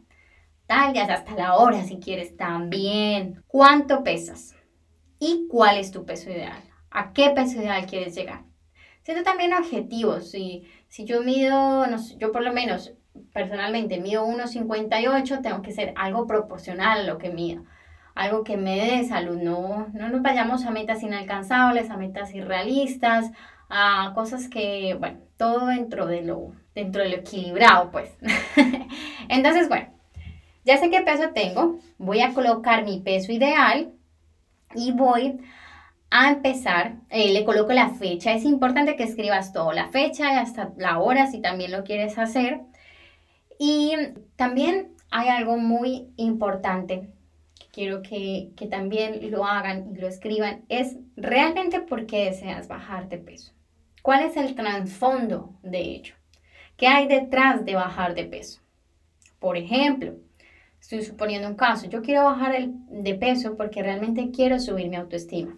tal, 0.68 0.98
hasta 0.98 1.36
la 1.36 1.56
hora 1.56 1.84
si 1.84 2.00
quieres 2.00 2.36
también. 2.38 3.44
¿Cuánto 3.48 4.04
pesas? 4.04 4.56
¿Y 5.20 5.48
cuál 5.50 5.78
es 5.78 5.92
tu 5.92 6.06
peso 6.06 6.30
ideal? 6.30 6.62
¿A 6.92 7.14
qué 7.14 7.30
peso 7.32 7.60
ideal 7.60 7.86
quieres 7.86 8.16
llegar? 8.16 8.44
Siendo 9.04 9.24
también 9.24 9.54
objetivos. 9.54 10.32
Si, 10.32 10.68
si 10.88 11.06
yo 11.06 11.22
mido, 11.22 11.88
no 11.88 11.98
sé, 11.98 12.18
yo 12.18 12.32
por 12.32 12.44
lo 12.44 12.54
menos 12.54 12.94
personalmente 13.34 14.00
mido 14.00 14.26
1,58, 14.26 15.42
tengo 15.42 15.62
que 15.62 15.72
ser 15.72 15.94
algo 15.96 16.28
proporcional 16.28 17.02
a 17.02 17.04
lo 17.04 17.18
que 17.18 17.30
mido. 17.30 17.64
Algo 18.14 18.44
que 18.44 18.58
me 18.58 18.78
dé 18.78 19.04
salud. 19.06 19.38
No, 19.38 19.88
no 19.94 20.10
nos 20.10 20.22
vayamos 20.22 20.66
a 20.66 20.72
metas 20.72 21.04
inalcanzables, 21.04 21.90
a 21.90 21.98
metas 21.98 22.34
irrealistas, 22.34 23.32
a 23.70 24.12
cosas 24.16 24.48
que, 24.48 24.96
bueno, 25.00 25.20
todo 25.38 25.68
dentro 25.68 26.06
de 26.06 26.22
lo, 26.22 26.54
dentro 26.74 27.04
de 27.04 27.10
lo 27.10 27.16
equilibrado, 27.18 27.92
pues. 27.92 28.18
Entonces, 29.30 29.68
bueno, 29.68 29.95
ya 30.66 30.78
sé 30.78 30.90
qué 30.90 31.02
peso 31.02 31.30
tengo, 31.30 31.80
voy 31.98 32.22
a 32.22 32.34
colocar 32.34 32.84
mi 32.84 33.00
peso 33.00 33.32
ideal 33.32 33.94
y 34.74 34.92
voy 34.92 35.40
a 36.10 36.32
empezar, 36.32 36.96
eh, 37.10 37.32
le 37.34 37.46
coloco 37.46 37.72
la 37.74 37.90
fecha, 37.90 38.34
es 38.34 38.46
importante 38.46 38.96
que 38.96 39.04
escribas 39.04 39.54
todo, 39.54 39.72
la 39.74 39.90
fecha 39.90 40.34
y 40.34 40.38
hasta 40.38 40.74
la 40.78 41.00
hora 41.00 41.28
si 41.28 41.40
también 41.40 41.72
lo 41.72 41.84
quieres 41.84 42.18
hacer. 42.18 42.62
Y 43.60 43.94
también 44.36 44.96
hay 45.12 45.30
algo 45.30 45.58
muy 45.58 46.10
importante 46.18 47.10
que 47.60 47.68
quiero 47.72 48.02
que, 48.02 48.52
que 48.58 48.68
también 48.68 49.32
lo 49.32 49.46
hagan 49.46 49.92
y 49.96 50.00
lo 50.00 50.08
escriban, 50.08 50.66
es 50.68 50.98
realmente 51.16 51.80
por 51.80 52.06
qué 52.06 52.26
deseas 52.26 52.68
bajar 52.68 53.08
de 53.08 53.18
peso. 53.18 53.54
¿Cuál 54.02 54.24
es 54.24 54.38
el 54.38 54.56
trasfondo 54.56 55.54
de 55.64 55.80
ello? 55.80 56.16
¿Qué 56.78 56.88
hay 56.88 57.08
detrás 57.08 57.66
de 57.66 57.76
bajar 57.76 58.16
de 58.16 58.26
peso? 58.26 58.62
Por 59.40 59.58
ejemplo, 59.58 60.16
Estoy 60.86 61.02
suponiendo 61.02 61.48
un 61.48 61.56
caso. 61.56 61.90
Yo 61.90 62.04
quiero 62.04 62.26
bajar 62.26 62.54
el, 62.54 62.76
de 62.90 63.16
peso 63.16 63.58
porque 63.58 63.82
realmente 63.82 64.30
quiero 64.30 64.60
subir 64.60 64.88
mi 64.88 64.98
autoestima. 64.98 65.58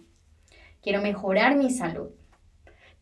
Quiero 0.80 1.02
mejorar 1.02 1.54
mi 1.54 1.68
salud. 1.68 2.08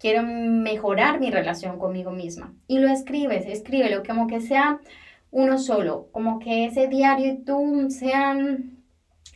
Quiero 0.00 0.24
mejorar 0.24 1.20
mi 1.20 1.30
relación 1.30 1.78
conmigo 1.78 2.10
misma. 2.10 2.52
Y 2.66 2.80
lo 2.80 2.88
escribes, 2.88 3.46
escríbelo 3.46 4.02
como 4.04 4.26
que 4.26 4.40
sea 4.40 4.80
uno 5.30 5.56
solo, 5.56 6.08
como 6.10 6.40
que 6.40 6.64
ese 6.64 6.88
diario 6.88 7.32
y 7.32 7.44
tú 7.44 7.86
sean 7.90 8.82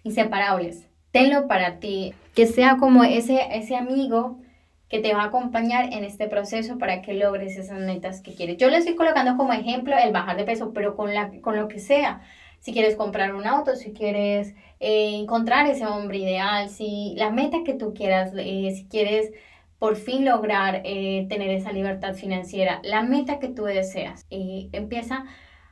inseparables. 0.03 0.89
Tenlo 1.13 1.47
para 1.47 1.79
ti, 1.79 2.13
que 2.35 2.47
sea 2.47 2.77
como 2.77 3.05
ese, 3.05 3.57
ese 3.57 3.77
amigo 3.77 4.41
que 4.89 4.99
te 4.99 5.15
va 5.15 5.23
a 5.23 5.27
acompañar 5.27 5.93
en 5.93 6.03
este 6.03 6.27
proceso 6.27 6.77
para 6.77 7.03
que 7.03 7.15
logres 7.15 7.57
esas 7.57 7.79
metas 7.79 8.21
que 8.21 8.35
quieres. 8.35 8.57
Yo 8.57 8.69
le 8.69 8.79
estoy 8.79 8.97
colocando 8.97 9.37
como 9.37 9.53
ejemplo 9.53 9.95
el 9.97 10.11
bajar 10.11 10.37
de 10.37 10.43
peso, 10.43 10.73
pero 10.73 10.97
con, 10.97 11.15
la, 11.15 11.31
con 11.41 11.55
lo 11.55 11.69
que 11.69 11.79
sea. 11.79 12.23
Si 12.61 12.73
quieres 12.73 12.97
comprar 12.97 13.35
un 13.35 13.47
auto, 13.47 13.75
si 13.75 13.93
quieres 13.93 14.55
eh, 14.81 15.17
encontrar 15.17 15.67
ese 15.67 15.87
hombre 15.87 16.19
ideal, 16.19 16.69
si 16.69 17.15
la 17.17 17.31
meta 17.31 17.65
que 17.65 17.75
tú 17.75 17.95
quieras, 17.95 18.33
eh, 18.37 18.73
si 18.75 18.87
quieres 18.87 19.33
por 19.79 19.97
fin 19.97 20.27
lograr 20.27 20.83
eh, 20.85 21.27
tener 21.29 21.51
esa 21.51 21.73
libertad 21.73 22.15
financiera, 22.15 22.81
la 22.85 23.03
meta 23.03 23.39
que 23.39 23.49
tú 23.49 23.65
deseas, 23.65 24.27
empieza 24.29 25.25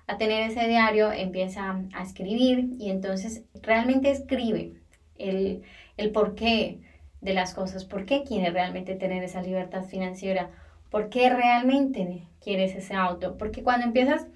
a 0.06 0.16
tener 0.16 0.50
ese 0.50 0.66
diario, 0.66 1.12
empieza 1.12 1.82
a 1.92 2.02
escribir 2.02 2.70
y 2.78 2.90
entonces 2.90 3.44
realmente 3.62 4.10
escribe 4.10 4.72
el, 5.16 5.62
el 5.98 6.10
porqué 6.10 6.80
de 7.20 7.34
las 7.34 7.52
cosas, 7.52 7.84
por 7.84 8.06
qué 8.06 8.24
quieres 8.24 8.54
realmente 8.54 8.94
tener 8.94 9.22
esa 9.22 9.42
libertad 9.42 9.84
financiera, 9.84 10.50
por 10.90 11.10
qué 11.10 11.28
realmente 11.28 12.26
quieres 12.40 12.74
ese 12.74 12.94
auto, 12.94 13.36
porque 13.36 13.62
cuando 13.62 13.86
empiezas 13.86 14.26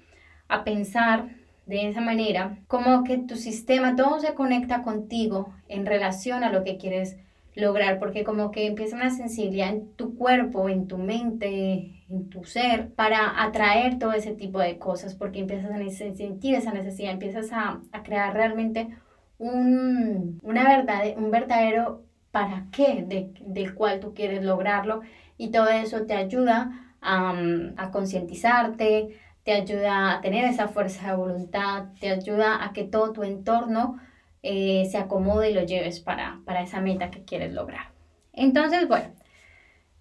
a 0.47 0.63
pensar 0.63 1.29
de 1.65 1.87
esa 1.89 2.01
manera, 2.01 2.57
como 2.67 3.03
que 3.03 3.17
tu 3.19 3.35
sistema, 3.35 3.95
todo 3.95 4.19
se 4.19 4.33
conecta 4.33 4.83
contigo 4.83 5.53
en 5.69 5.85
relación 5.85 6.43
a 6.43 6.51
lo 6.51 6.63
que 6.63 6.77
quieres 6.77 7.17
lograr, 7.55 7.99
porque 7.99 8.23
como 8.23 8.51
que 8.51 8.65
empieza 8.67 8.95
una 8.95 9.11
sensibilidad 9.11 9.69
en 9.69 9.93
tu 9.95 10.15
cuerpo, 10.17 10.69
en 10.69 10.87
tu 10.87 10.97
mente, 10.97 12.03
en 12.09 12.29
tu 12.29 12.43
ser, 12.43 12.89
para 12.93 13.43
atraer 13.43 13.99
todo 13.99 14.13
ese 14.13 14.33
tipo 14.33 14.59
de 14.59 14.77
cosas, 14.79 15.15
porque 15.15 15.39
empiezas 15.39 15.71
a 15.71 15.89
sentir 16.15 16.55
esa 16.55 16.73
necesidad, 16.73 17.11
empiezas 17.11 17.51
a, 17.51 17.81
a 17.91 18.03
crear 18.03 18.33
realmente 18.33 18.89
un, 19.37 20.39
una 20.43 20.63
verdad, 20.63 21.03
un 21.17 21.31
verdadero 21.31 22.03
para 22.31 22.67
qué 22.71 23.03
de, 23.07 23.31
del 23.45 23.75
cual 23.75 23.99
tú 23.99 24.13
quieres 24.13 24.43
lograrlo 24.43 25.01
y 25.37 25.51
todo 25.51 25.69
eso 25.69 26.05
te 26.05 26.15
ayuda 26.15 26.95
a, 27.01 27.33
a 27.77 27.91
concientizarte, 27.91 29.19
te 29.43 29.51
ayuda 29.51 30.13
a 30.13 30.21
tener 30.21 30.45
esa 30.45 30.67
fuerza 30.67 31.09
de 31.09 31.17
voluntad, 31.17 31.87
te 31.99 32.09
ayuda 32.09 32.63
a 32.63 32.73
que 32.73 32.83
todo 32.83 33.11
tu 33.11 33.23
entorno 33.23 33.99
eh, 34.41 34.87
se 34.89 34.97
acomode 34.97 35.51
y 35.51 35.53
lo 35.53 35.63
lleves 35.63 35.99
para, 35.99 36.39
para 36.45 36.63
esa 36.63 36.81
meta 36.81 37.11
que 37.11 37.23
quieres 37.23 37.53
lograr. 37.53 37.91
Entonces, 38.31 38.87
bueno, 38.87 39.13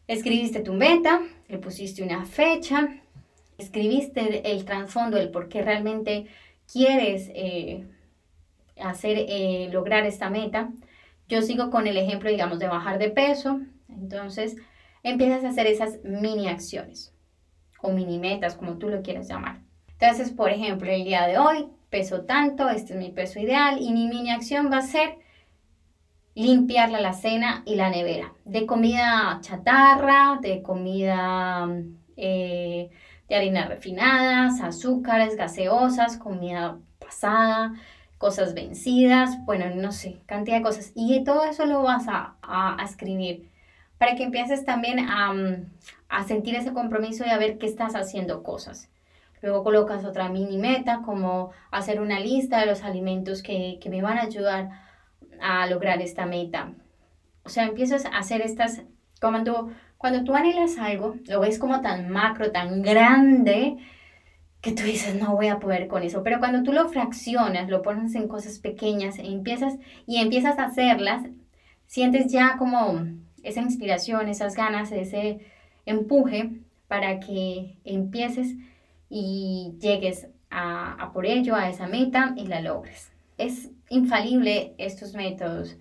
escribiste 0.06 0.61
tu 0.61 0.75
meta, 0.75 1.20
le 1.49 1.58
pusiste 1.58 2.02
una 2.02 2.25
fecha, 2.25 2.88
escribiste 3.58 4.52
el, 4.52 4.64
trasfondo, 4.64 5.18
el 5.18 5.30
por 5.30 5.49
qué 5.49 5.62
realmente 5.62 6.26
quieres 6.72 7.30
eh, 7.34 7.84
hacer, 8.80 9.16
eh, 9.18 9.68
lograr 9.72 10.06
esta 10.06 10.30
meta. 10.30 10.70
Yo 11.28 11.42
sigo 11.42 11.70
con 11.70 11.87
el 11.87 11.96
ejemplo, 11.96 12.30
digamos, 12.30 12.58
de 12.61 12.68
bajar 12.68 12.99
de 12.99 13.11
peso. 13.11 13.61
Entonces, 13.88 14.56
empiezas 15.02 15.44
a 15.44 15.49
hacer 15.49 15.66
esas 15.66 15.99
mini 16.04 16.49
acciones 16.49 17.12
o 17.83 17.93
mini 17.93 18.19
metas, 18.19 18.55
como 18.55 18.79
tú 18.79 18.89
lo 18.89 19.03
quieres 19.03 19.29
llamar. 19.29 19.61
Entonces, 20.01 20.31
por 20.31 20.51
ejemplo, 20.51 20.91
el 20.91 21.05
día 21.05 21.27
de 21.27 21.39
hoy 21.39 21.69
peso 21.91 22.23
tanto, 22.23 22.71
este 22.71 22.95
es 22.95 22.99
mi 22.99 23.11
peso 23.11 23.39
ideal 23.39 23.77
y 23.81 23.93
mi 23.93 24.09
mini 24.09 24.31
acción 24.31 24.71
va 24.73 24.79
a 24.79 24.83
ser 24.83 25.19
limpiar 26.35 26.91
la 26.91 26.99
alacena 26.99 27.62
y 27.67 27.75
la 27.75 27.91
nevera 27.91 28.33
de 28.47 28.65
comida 28.65 29.39
chatarra, 29.43 30.39
de 30.41 30.62
comida 30.62 31.69
eh, 32.17 32.91
de 33.29 33.37
harinas 33.37 33.69
refinadas, 33.69 34.61
azúcares, 34.62 35.37
gaseosas, 35.37 36.17
comida 36.17 36.79
pasada, 36.99 37.75
cosas 38.17 38.55
vencidas, 38.55 39.45
bueno, 39.45 39.67
no 39.75 39.93
sé, 39.93 40.23
cantidad 40.27 40.57
de 40.57 40.62
cosas. 40.62 40.93
Y 40.95 41.23
todo 41.25 41.45
eso 41.45 41.67
lo 41.67 41.83
vas 41.83 42.07
a, 42.09 42.37
a 42.43 42.83
escribir 42.85 43.51
para 44.02 44.16
que 44.16 44.25
empieces 44.25 44.64
también 44.64 44.99
a, 44.99 45.32
a 46.09 46.25
sentir 46.25 46.56
ese 46.56 46.73
compromiso 46.73 47.25
y 47.25 47.28
a 47.28 47.38
ver 47.38 47.59
qué 47.59 47.66
estás 47.66 47.94
haciendo 47.94 48.42
cosas. 48.42 48.90
Luego 49.42 49.62
colocas 49.62 50.04
otra 50.04 50.28
mini 50.28 50.59
meta 50.59 51.02
como 51.04 51.52
hacer 51.71 52.00
una 52.00 52.18
lista 52.18 52.59
de 52.59 52.66
los 52.66 52.82
alimentos 52.82 53.44
que, 53.44 53.78
que 53.80 53.90
me 53.90 54.02
van 54.02 54.18
a 54.18 54.23
ayudar 54.23 54.71
a 55.40 55.68
lograr 55.68 56.02
esta 56.02 56.26
meta. 56.26 56.73
O 57.44 57.49
sea, 57.49 57.62
empiezas 57.62 58.04
a 58.04 58.18
hacer 58.18 58.40
estas, 58.40 58.82
cuando, 59.21 59.71
cuando 59.99 60.25
tú 60.25 60.35
anhelas 60.35 60.78
algo, 60.78 61.14
lo 61.28 61.38
ves 61.38 61.61
como 61.61 61.80
tan 61.80 62.09
macro, 62.11 62.50
tan 62.50 62.82
grande, 62.82 63.76
que 64.61 64.73
tú 64.73 64.82
dices, 64.82 65.14
no 65.14 65.37
voy 65.37 65.47
a 65.47 65.61
poder 65.61 65.87
con 65.87 66.02
eso. 66.02 66.25
Pero 66.25 66.40
cuando 66.40 66.64
tú 66.64 66.73
lo 66.73 66.88
fraccionas, 66.88 67.68
lo 67.68 67.82
pones 67.82 68.16
en 68.16 68.26
cosas 68.26 68.59
pequeñas 68.59 69.21
e 69.21 69.26
empiezas, 69.26 69.75
y 70.09 70.16
empiezas 70.16 70.59
a 70.59 70.64
hacerlas, 70.64 71.23
sientes 71.87 72.32
ya 72.32 72.56
como 72.59 73.00
esa 73.42 73.61
inspiración, 73.61 74.28
esas 74.28 74.54
ganas, 74.54 74.92
ese 74.92 75.40
empuje 75.87 76.50
para 76.88 77.20
que 77.20 77.78
empieces 77.84 78.54
y 79.08 79.75
llegues 79.80 80.28
a, 80.50 81.11
por 81.12 81.26
ello, 81.26 81.54
a 81.54 81.68
esa 81.68 81.87
meta 81.87 82.34
y 82.37 82.46
la 82.46 82.61
logres. 82.61 83.11
Es 83.38 83.70
infalible 83.88 84.75
estos 84.78 85.14
métodos. 85.14 85.76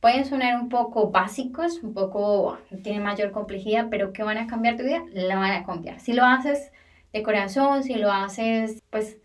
Pueden 0.00 0.24
sonar 0.24 0.60
un 0.60 0.68
poco 0.68 1.10
básicos, 1.10 1.82
un 1.82 1.92
poco, 1.92 2.58
tienen 2.82 3.02
mayor 3.02 3.32
complejidad, 3.32 3.88
pero 3.90 4.12
que 4.12 4.22
van 4.22 4.38
a 4.38 4.46
cambiar 4.46 4.76
tu 4.76 4.84
vida, 4.84 5.02
la 5.12 5.36
van 5.36 5.52
a 5.52 5.64
cambiar. 5.64 6.00
Si 6.00 6.12
lo 6.12 6.24
haces 6.24 6.70
de 7.12 7.22
corazón, 7.22 7.82
si 7.82 7.94
lo 7.94 8.12
haces, 8.12 8.82
pues, 8.90 9.16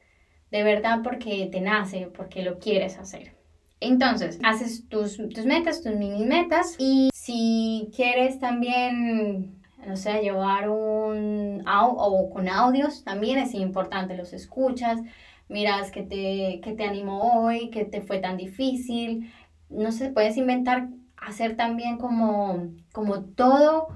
de 0.52 0.64
verdad 0.64 1.00
porque 1.04 1.48
te 1.52 1.62
nace, 1.62 2.08
porque 2.16 2.44
lo 2.44 2.60
quieres 2.60 2.98
hacer. 2.98 3.34
Entonces, 3.80 4.40
haces 4.44 4.88
tus, 4.88 5.18
tus 5.18 5.46
metas, 5.46 5.82
tus 5.82 5.96
mini 5.96 6.26
metas 6.26 6.76
y 6.80 7.10
si 7.24 7.90
quieres 7.96 8.38
también 8.38 9.62
no 9.88 9.96
sé, 9.96 10.22
llevar 10.22 10.70
un 10.70 11.64
o 11.66 12.30
con 12.30 12.50
audios 12.50 13.06
también 13.06 13.38
es 13.38 13.54
importante, 13.54 14.18
los 14.18 14.34
escuchas, 14.34 15.00
miras 15.48 15.90
que 15.92 16.04
te, 16.04 16.62
te 16.76 16.84
animó 16.84 17.44
hoy, 17.44 17.70
que 17.70 17.86
te 17.86 18.02
fue 18.02 18.20
tan 18.20 18.36
difícil, 18.36 19.32
no 19.70 19.94
sé, 19.94 20.10
puedes 20.10 20.36
inventar, 20.36 20.90
hacer 21.16 21.56
también 21.56 21.98
como, 21.98 22.74
como 22.92 23.24
todo, 23.24 23.88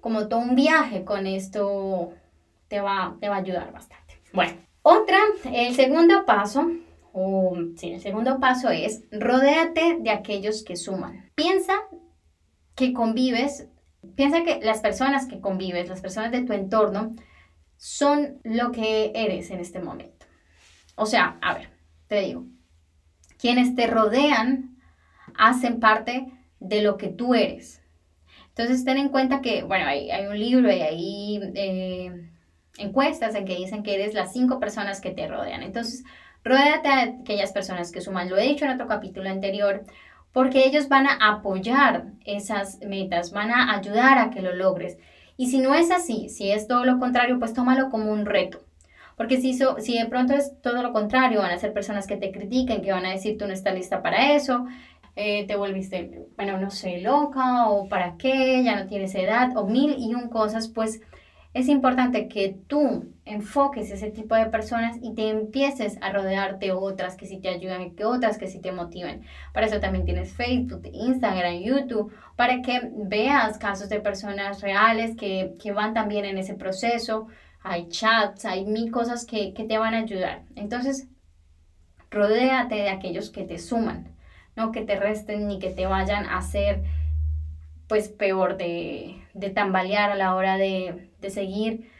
como 0.00 0.28
todo 0.28 0.40
un 0.40 0.54
viaje 0.54 1.04
con 1.04 1.26
esto, 1.26 2.12
te 2.68 2.80
va, 2.80 3.18
te 3.20 3.28
va 3.28 3.36
a 3.36 3.40
ayudar 3.40 3.70
bastante. 3.70 4.14
Bueno, 4.32 4.54
otra, 4.80 5.18
el 5.44 5.74
segundo 5.74 6.24
paso, 6.24 6.70
o 7.12 7.54
sí, 7.76 7.92
el 7.92 8.00
segundo 8.00 8.40
paso 8.40 8.70
es 8.70 9.04
rodéate 9.10 9.98
de 10.00 10.10
aquellos 10.10 10.62
que 10.62 10.76
suman. 10.76 11.30
Piensa 11.34 11.74
que 12.74 12.92
convives 12.92 13.68
Piensa 14.16 14.42
que 14.42 14.60
las 14.62 14.80
personas 14.80 15.26
que 15.26 15.40
convives, 15.40 15.88
las 15.88 16.00
personas 16.00 16.32
de 16.32 16.42
tu 16.42 16.52
entorno, 16.52 17.14
son 17.76 18.40
lo 18.42 18.72
que 18.72 19.12
eres 19.14 19.50
en 19.50 19.60
este 19.60 19.80
momento. 19.80 20.26
O 20.96 21.06
sea, 21.06 21.38
a 21.40 21.54
ver, 21.54 21.70
te 22.08 22.20
digo, 22.20 22.44
quienes 23.38 23.74
te 23.74 23.86
rodean 23.86 24.76
hacen 25.36 25.80
parte 25.80 26.32
de 26.58 26.82
lo 26.82 26.96
que 26.96 27.08
tú 27.08 27.34
eres. 27.34 27.80
Entonces, 28.48 28.84
ten 28.84 28.98
en 28.98 29.08
cuenta 29.08 29.40
que, 29.40 29.62
bueno, 29.62 29.86
hay, 29.86 30.10
un 30.26 30.38
libro 30.38 30.70
y 30.70 30.80
hay 30.80 31.40
eh, 31.54 32.30
encuestas 32.76 33.34
en 33.34 33.44
que 33.44 33.56
dicen 33.56 33.82
que 33.82 33.94
eres 33.94 34.14
las 34.14 34.32
cinco 34.32 34.58
personas 34.58 35.00
que 35.00 35.10
te 35.10 35.28
rodean. 35.28 35.62
Entonces, 35.62 36.04
rodéate 36.44 36.88
a 36.88 37.02
aquellas 37.02 37.52
personas 37.52 37.92
que 37.92 38.00
suman. 38.00 38.28
Lo 38.28 38.36
he 38.36 38.48
dicho 38.48 38.64
en 38.64 38.72
otro 38.72 38.88
capítulo 38.88 39.30
anterior 39.30 39.84
porque 40.32 40.66
ellos 40.66 40.88
van 40.88 41.06
a 41.06 41.16
apoyar 41.20 42.06
esas 42.24 42.80
metas, 42.80 43.32
van 43.32 43.50
a 43.50 43.76
ayudar 43.76 44.18
a 44.18 44.30
que 44.30 44.42
lo 44.42 44.54
logres. 44.54 44.98
Y 45.36 45.50
si 45.50 45.58
no 45.58 45.74
es 45.74 45.90
así, 45.90 46.28
si 46.28 46.50
es 46.50 46.66
todo 46.66 46.84
lo 46.84 46.98
contrario, 46.98 47.38
pues 47.38 47.52
tómalo 47.52 47.90
como 47.90 48.12
un 48.12 48.26
reto. 48.26 48.60
Porque 49.16 49.40
si, 49.40 49.54
si 49.54 49.98
de 49.98 50.06
pronto 50.06 50.34
es 50.34 50.60
todo 50.62 50.82
lo 50.82 50.92
contrario, 50.92 51.40
van 51.40 51.52
a 51.52 51.58
ser 51.58 51.72
personas 51.72 52.06
que 52.06 52.16
te 52.16 52.32
critiquen, 52.32 52.82
que 52.82 52.92
van 52.92 53.06
a 53.06 53.10
decir 53.10 53.36
tú 53.38 53.46
no 53.46 53.52
estás 53.52 53.74
lista 53.74 54.02
para 54.02 54.32
eso, 54.34 54.66
eh, 55.14 55.46
te 55.46 55.56
volviste, 55.56 56.26
bueno, 56.36 56.58
no 56.58 56.70
sé, 56.70 56.98
loca 57.00 57.68
o 57.68 57.88
para 57.88 58.16
qué, 58.16 58.62
ya 58.64 58.76
no 58.76 58.86
tienes 58.86 59.14
edad 59.14 59.56
o 59.56 59.66
mil 59.66 59.94
y 59.98 60.14
un 60.14 60.28
cosas, 60.28 60.68
pues 60.68 61.02
es 61.54 61.68
importante 61.68 62.28
que 62.28 62.56
tú 62.66 63.12
enfoques 63.26 63.90
ese 63.90 64.10
tipo 64.10 64.34
de 64.34 64.46
personas 64.46 64.96
y 65.02 65.14
te 65.14 65.28
empieces 65.28 65.98
a 66.00 66.10
rodearte 66.10 66.72
otras 66.72 67.14
que 67.14 67.26
sí 67.26 67.38
te 67.38 67.50
ayudan 67.50 67.82
y 67.82 67.90
que 67.90 68.06
otras 68.06 68.38
que 68.38 68.46
sí 68.46 68.58
te 68.58 68.72
motiven. 68.72 69.22
Para 69.52 69.66
eso 69.66 69.78
también 69.78 70.06
tienes 70.06 70.32
Facebook, 70.32 70.88
Instagram, 70.90 71.60
YouTube, 71.60 72.12
para 72.36 72.62
que 72.62 72.90
veas 72.94 73.58
casos 73.58 73.90
de 73.90 74.00
personas 74.00 74.62
reales 74.62 75.14
que, 75.14 75.54
van 75.74 75.92
también 75.92 76.24
en 76.24 76.38
ese 76.38 76.54
proceso. 76.54 77.26
Hay 77.62 77.88
chats, 77.88 78.46
hay 78.46 78.64
mil 78.64 78.90
cosas 78.90 79.26
que, 79.26 79.52
te 79.52 79.78
van 79.78 79.94
a 79.94 79.98
ayudar. 79.98 80.44
Entonces, 80.56 81.08
rodéate 82.10 82.76
de 82.76 82.88
aquellos 82.88 83.28
que 83.30 83.44
te 83.44 83.58
suman, 83.58 84.16
no 84.56 84.72
que 84.72 84.82
te 84.82 84.98
resten 84.98 85.48
ni 85.48 85.58
que 85.58 85.70
te 85.70 85.86
vayan 85.86 86.24
a 86.26 86.38
hacer 86.38 86.82
pues 87.88 88.08
peor 88.08 88.56
de, 88.56 89.22
de 89.34 89.50
tambalear 89.50 90.10
a 90.10 90.14
la 90.14 90.34
hora 90.34 90.56
de, 90.56 91.11
de 91.22 91.30
seguir 91.30 91.90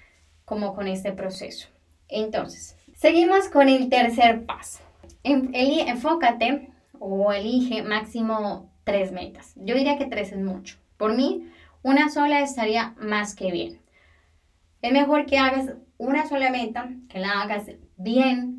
como 0.45 0.75
con 0.75 0.87
este 0.87 1.13
proceso. 1.13 1.69
Entonces, 2.09 2.77
seguimos 2.95 3.49
con 3.49 3.71
el 3.71 3.89
tercer 3.89 4.45
paso. 4.45 4.81
Enfócate 5.23 6.69
o 6.99 7.33
elige 7.33 7.83
máximo 7.83 8.71
tres 8.85 9.13
metas. 9.13 9.55
Yo 9.57 9.75
diría 9.75 9.97
que 9.97 10.07
tres 10.07 10.33
es 10.33 10.41
mucho. 10.41 10.77
Por 10.99 11.17
mí, 11.17 11.49
una 11.83 12.11
sola 12.11 12.41
estaría 12.41 12.95
más 12.99 13.35
que 13.35 13.51
bien. 13.51 13.81
Es 14.83 14.93
mejor 14.93 15.27
que 15.27 15.39
hagas 15.39 15.75
una 15.97 16.29
sola 16.29 16.51
meta, 16.51 16.91
que 17.09 17.21
la 17.21 17.41
hagas 17.41 17.71
bien, 17.97 18.59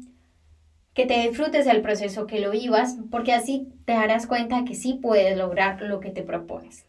que 0.94 1.06
te 1.06 1.28
disfrutes 1.28 1.66
del 1.66 1.82
proceso, 1.82 2.28
que 2.28 2.40
lo 2.40 2.52
vivas, 2.52 2.98
porque 3.12 3.34
así 3.34 3.68
te 3.86 3.94
darás 3.94 4.28
cuenta 4.28 4.64
que 4.64 4.76
sí 4.76 5.00
puedes 5.02 5.38
lograr 5.38 5.82
lo 5.82 6.00
que 6.00 6.12
te 6.12 6.24
propones. 6.24 6.86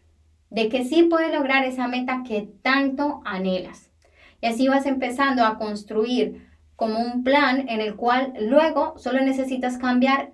De 0.54 0.68
que 0.68 0.84
sí 0.84 1.02
puedes 1.10 1.34
lograr 1.34 1.64
esa 1.64 1.88
meta 1.88 2.22
que 2.24 2.48
tanto 2.62 3.22
anhelas. 3.24 3.90
Y 4.40 4.46
así 4.46 4.68
vas 4.68 4.86
empezando 4.86 5.44
a 5.44 5.58
construir 5.58 6.46
como 6.76 7.00
un 7.00 7.24
plan 7.24 7.68
en 7.68 7.80
el 7.80 7.96
cual 7.96 8.34
luego 8.38 8.96
solo 8.96 9.20
necesitas 9.20 9.78
cambiar 9.78 10.30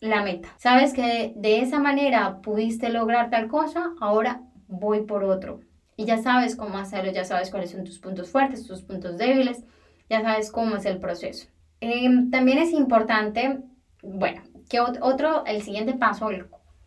la 0.00 0.24
meta. 0.24 0.48
Sabes 0.56 0.92
que 0.92 1.34
de 1.36 1.60
esa 1.60 1.78
manera 1.78 2.40
pudiste 2.42 2.88
lograr 2.88 3.30
tal 3.30 3.46
cosa, 3.46 3.92
ahora 4.00 4.42
voy 4.66 5.02
por 5.02 5.22
otro. 5.22 5.60
Y 5.94 6.04
ya 6.04 6.18
sabes 6.18 6.56
cómo 6.56 6.76
hacerlo, 6.76 7.12
ya 7.12 7.24
sabes 7.24 7.50
cuáles 7.52 7.70
son 7.70 7.84
tus 7.84 8.00
puntos 8.00 8.28
fuertes, 8.28 8.66
tus 8.66 8.82
puntos 8.82 9.18
débiles, 9.18 9.62
ya 10.08 10.20
sabes 10.20 10.50
cómo 10.50 10.74
es 10.74 10.84
el 10.84 10.98
proceso. 10.98 11.46
Em, 11.78 12.32
también 12.32 12.58
es 12.58 12.72
importante, 12.72 13.60
bueno, 14.02 14.42
que 14.68 14.80
otro, 14.80 15.44
el 15.46 15.62
siguiente 15.62 15.94
paso, 15.94 16.28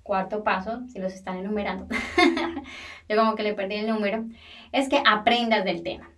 cuarto 0.03 0.43
paso, 0.43 0.81
si 0.89 0.99
los 0.99 1.13
están 1.13 1.37
enumerando, 1.37 1.87
yo 3.09 3.17
como 3.17 3.35
que 3.35 3.43
le 3.43 3.53
perdí 3.53 3.75
el 3.75 3.87
número, 3.87 4.25
es 4.71 4.89
que 4.89 5.01
aprendas 5.05 5.63
del 5.63 5.81
tema. 5.81 6.11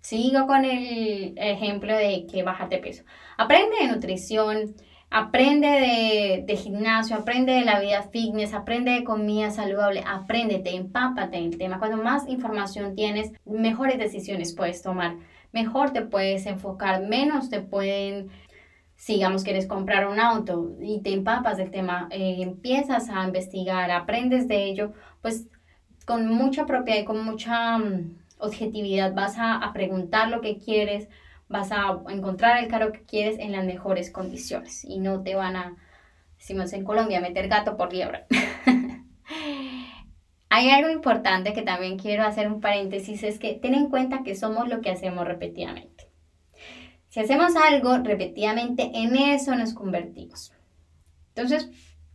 Sigo 0.00 0.46
con 0.46 0.64
el 0.64 1.34
ejemplo 1.36 1.94
de 1.94 2.26
que 2.26 2.42
bajarte 2.42 2.78
peso. 2.78 3.04
Aprende 3.36 3.76
de 3.80 3.88
nutrición, 3.88 4.74
aprende 5.10 5.68
de, 5.68 6.44
de, 6.46 6.56
gimnasio, 6.56 7.16
aprende 7.16 7.52
de 7.52 7.64
la 7.64 7.80
vida 7.80 8.02
fitness, 8.04 8.54
aprende 8.54 8.92
de 8.92 9.04
comida 9.04 9.50
saludable, 9.50 10.02
apréndete, 10.06 10.74
empápate 10.74 11.36
en 11.36 11.44
el 11.44 11.58
tema. 11.58 11.78
Cuando 11.78 11.98
más 11.98 12.28
información 12.28 12.94
tienes, 12.94 13.32
mejores 13.44 13.98
decisiones 13.98 14.54
puedes 14.54 14.82
tomar, 14.82 15.16
mejor 15.52 15.92
te 15.92 16.02
puedes 16.02 16.46
enfocar, 16.46 17.02
menos 17.02 17.50
te 17.50 17.60
pueden 17.60 18.30
digamos 19.06 19.44
quieres 19.44 19.66
comprar 19.66 20.06
un 20.06 20.20
auto 20.20 20.76
y 20.80 21.00
te 21.00 21.12
empapas 21.12 21.56
del 21.56 21.70
tema, 21.70 22.08
eh, 22.10 22.36
empiezas 22.40 23.08
a 23.08 23.24
investigar, 23.24 23.90
aprendes 23.90 24.46
de 24.46 24.64
ello, 24.64 24.92
pues 25.22 25.46
con 26.06 26.28
mucha 26.28 26.66
propiedad 26.66 27.00
y 27.00 27.04
con 27.04 27.24
mucha 27.24 27.78
mm, 27.78 28.18
objetividad, 28.38 29.14
vas 29.14 29.36
a, 29.38 29.70
preguntar 29.72 30.28
lo 30.28 30.40
que 30.40 30.58
quieres, 30.58 31.08
vas 31.48 31.72
a 31.72 32.00
encontrar 32.08 32.62
el 32.62 32.70
carro 32.70 32.92
que 32.92 33.04
quieres 33.04 33.38
en 33.38 33.52
las 33.52 33.64
mejores 33.64 34.10
condiciones 34.10 34.84
y 34.84 34.98
no 34.98 35.22
te 35.22 35.34
van 35.34 35.56
a, 35.56 35.76
decimos 36.38 36.72
en 36.72 36.84
Colombia, 36.84 37.20
meter 37.20 37.48
gato 37.48 37.76
por 37.76 37.92
liebre. 37.92 38.26
Hay 40.52 40.68
algo 40.70 40.90
importante 40.90 41.52
que 41.52 41.62
también 41.62 41.96
quiero 41.96 42.24
hacer 42.24 42.50
un 42.50 42.60
paréntesis, 42.60 43.22
es 43.22 43.38
que 43.38 43.54
ten 43.54 43.74
en 43.74 43.88
cuenta 43.88 44.24
que 44.24 44.34
somos 44.34 44.68
lo 44.68 44.80
que 44.80 44.90
hacemos 44.90 45.26
repetidamente. 45.26 45.89
Si 47.10 47.18
hacemos 47.18 47.56
algo 47.56 47.98
repetidamente, 47.98 48.90
en 48.94 49.16
eso 49.16 49.56
nos 49.56 49.74
convertimos. 49.74 50.52
Entonces, 51.34 51.68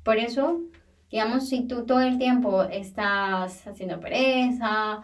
por 0.04 0.18
eso, 0.18 0.62
digamos, 1.12 1.50
si 1.50 1.68
tú 1.68 1.86
todo 1.86 2.00
el 2.00 2.18
tiempo 2.18 2.64
estás 2.64 3.68
haciendo 3.68 4.00
pereza, 4.00 5.02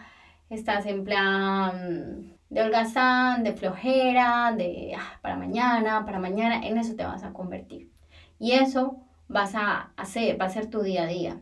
estás 0.50 0.86
en 0.86 1.04
plan 1.04 2.38
de 2.50 2.62
holgazán, 2.62 3.44
de 3.44 3.52
flojera, 3.52 4.54
de 4.58 4.94
ah, 4.98 5.20
para 5.22 5.36
mañana, 5.36 6.06
para 6.06 6.20
mañana, 6.20 6.66
en 6.66 6.78
eso 6.78 6.96
te 6.96 7.04
vas 7.04 7.24
a 7.24 7.34
convertir. 7.34 7.92
Y 8.40 8.54
eso 8.54 8.98
vas 9.28 9.56
a 9.56 9.92
hacer, 9.98 10.40
va 10.40 10.46
a 10.46 10.50
ser 10.50 10.70
tu 10.70 10.84
día 10.84 11.04
a 11.04 11.08
día. 11.08 11.42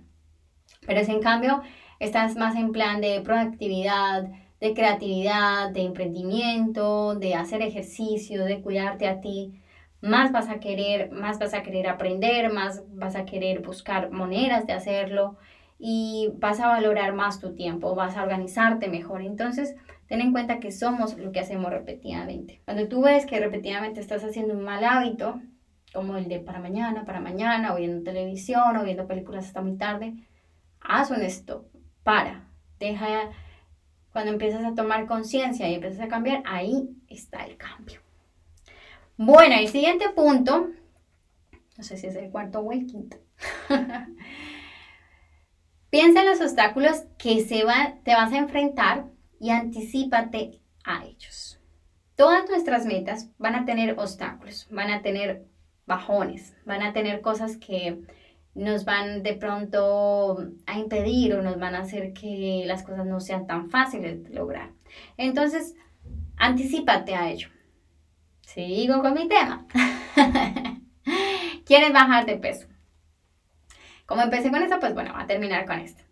Pero 0.88 1.06
si 1.06 1.12
en 1.12 1.22
cambio 1.22 1.62
estás 2.00 2.36
más 2.36 2.56
en 2.56 2.72
plan 2.72 3.00
de 3.00 3.22
proactividad, 3.22 4.28
de 4.60 4.74
creatividad, 4.74 5.72
de 5.72 5.82
emprendimiento, 5.82 7.16
de 7.16 7.36
hacer 7.36 7.62
ejercicio, 7.62 8.44
de 8.46 8.62
cuidarte 8.62 9.08
a 9.08 9.22
ti, 9.22 9.62
más 10.02 10.32
vas 10.32 10.50
a 10.50 10.60
querer, 10.60 11.12
más 11.12 11.40
vas 11.40 11.54
a 11.54 11.64
querer 11.64 11.88
aprender, 11.88 12.52
más 12.52 12.84
vas 12.94 13.16
a 13.16 13.26
querer 13.26 13.62
buscar 13.62 14.12
maneras 14.12 14.66
de 14.66 14.74
hacerlo 14.74 15.38
y 15.78 16.30
vas 16.36 16.60
a 16.60 16.68
valorar 16.68 17.14
más 17.14 17.40
tu 17.40 17.56
tiempo, 17.56 17.96
vas 17.96 18.18
a 18.18 18.24
organizarte 18.24 18.90
mejor. 18.90 19.22
Entonces, 19.22 19.76
ten 20.08 20.22
en 20.22 20.32
cuenta 20.32 20.60
que 20.60 20.72
somos 20.72 21.18
lo 21.18 21.32
que 21.32 21.40
hacemos 21.40 21.72
repetidamente. 21.72 22.62
Cuando 22.66 22.88
tú 22.88 23.04
ves 23.04 23.26
que 23.26 23.40
repetidamente 23.40 24.02
estás 24.02 24.24
haciendo 24.24 24.54
un 24.54 24.64
mal 24.64 24.84
hábito, 24.84 25.42
como 25.94 26.18
el 26.18 26.28
de 26.28 26.40
para 26.40 26.60
mañana, 26.60 27.06
para 27.06 27.20
mañana, 27.20 27.74
o 27.74 27.78
viendo 27.78 28.04
televisión, 28.04 28.78
o 28.78 28.84
viendo 28.84 29.08
películas 29.08 29.48
hasta 29.48 29.62
muy 29.62 29.78
tarde, 29.78 30.14
haz 30.82 31.12
un 31.12 31.22
stop, 31.24 31.66
para, 32.04 32.48
deja, 32.80 33.32
cuando 34.12 34.32
empiezas 34.32 34.64
a 34.66 34.76
tomar 34.76 35.06
conciencia 35.08 35.68
y 35.70 35.76
empiezas 35.76 36.02
a 36.02 36.08
cambiar, 36.08 36.44
ahí 36.46 36.90
está 37.08 37.46
el 37.46 37.58
cambio. 37.58 38.02
Bueno, 39.18 39.56
el 39.56 39.68
siguiente 39.68 40.10
punto, 40.10 40.70
no 41.78 41.84
sé 41.84 41.98
si 41.98 42.08
es 42.08 42.16
el 42.16 42.32
cuarto 42.32 42.60
o 42.60 42.72
el 42.72 42.86
quinto. 42.86 43.18
Piensa 45.90 46.22
en 46.22 46.30
los 46.30 46.42
obstáculos 46.42 47.04
que 47.18 47.44
se 47.44 47.64
te 48.04 48.14
vas 48.14 48.32
a 48.32 48.38
enfrentar 48.38 49.08
y 49.40 49.50
anticipate 49.50 50.62
a 50.84 51.04
ellos. 51.04 51.60
Todas 52.16 52.50
nuestras 52.50 52.86
metas 52.86 53.30
van 53.38 53.56
a 53.56 53.66
tener 53.66 53.98
obstáculos, 54.00 54.68
van 54.70 54.92
a 54.92 55.02
tener 55.02 55.46
bajones, 55.86 56.56
van 56.66 56.84
a 56.84 56.94
tener 56.94 57.22
cosas 57.22 57.58
que 57.58 58.02
nos 58.60 58.84
van 58.84 59.24
de 59.24 59.34
pronto 59.34 60.38
a 60.66 60.78
impedir 60.78 61.34
o 61.34 61.42
nos 61.42 61.58
van 61.60 61.76
a 61.76 61.80
hacer 61.80 62.14
que 62.14 62.64
las 62.66 62.84
cosas 62.84 63.06
no 63.06 63.20
sean 63.20 63.48
tan 63.48 63.70
fáciles 63.70 64.24
de 64.24 64.30
lograr. 64.32 64.72
Entonces, 65.18 65.76
anticipate 66.36 67.16
a 67.16 67.30
ello. 67.30 67.50
Sigo 68.42 69.02
con 69.02 69.14
mi 69.14 69.28
tema. 69.28 69.66
¿Quieres 71.66 71.94
bajar 71.94 72.26
de 72.26 72.36
peso? 72.36 72.68
Como 74.06 74.24
empecé 74.24 74.50
con 74.52 74.62
esto, 74.62 74.80
pues 74.80 74.94
bueno, 74.94 75.14
voy 75.14 75.24
a 75.24 75.28
terminar 75.28 75.66
con 75.66 75.80
esto. 75.80 76.04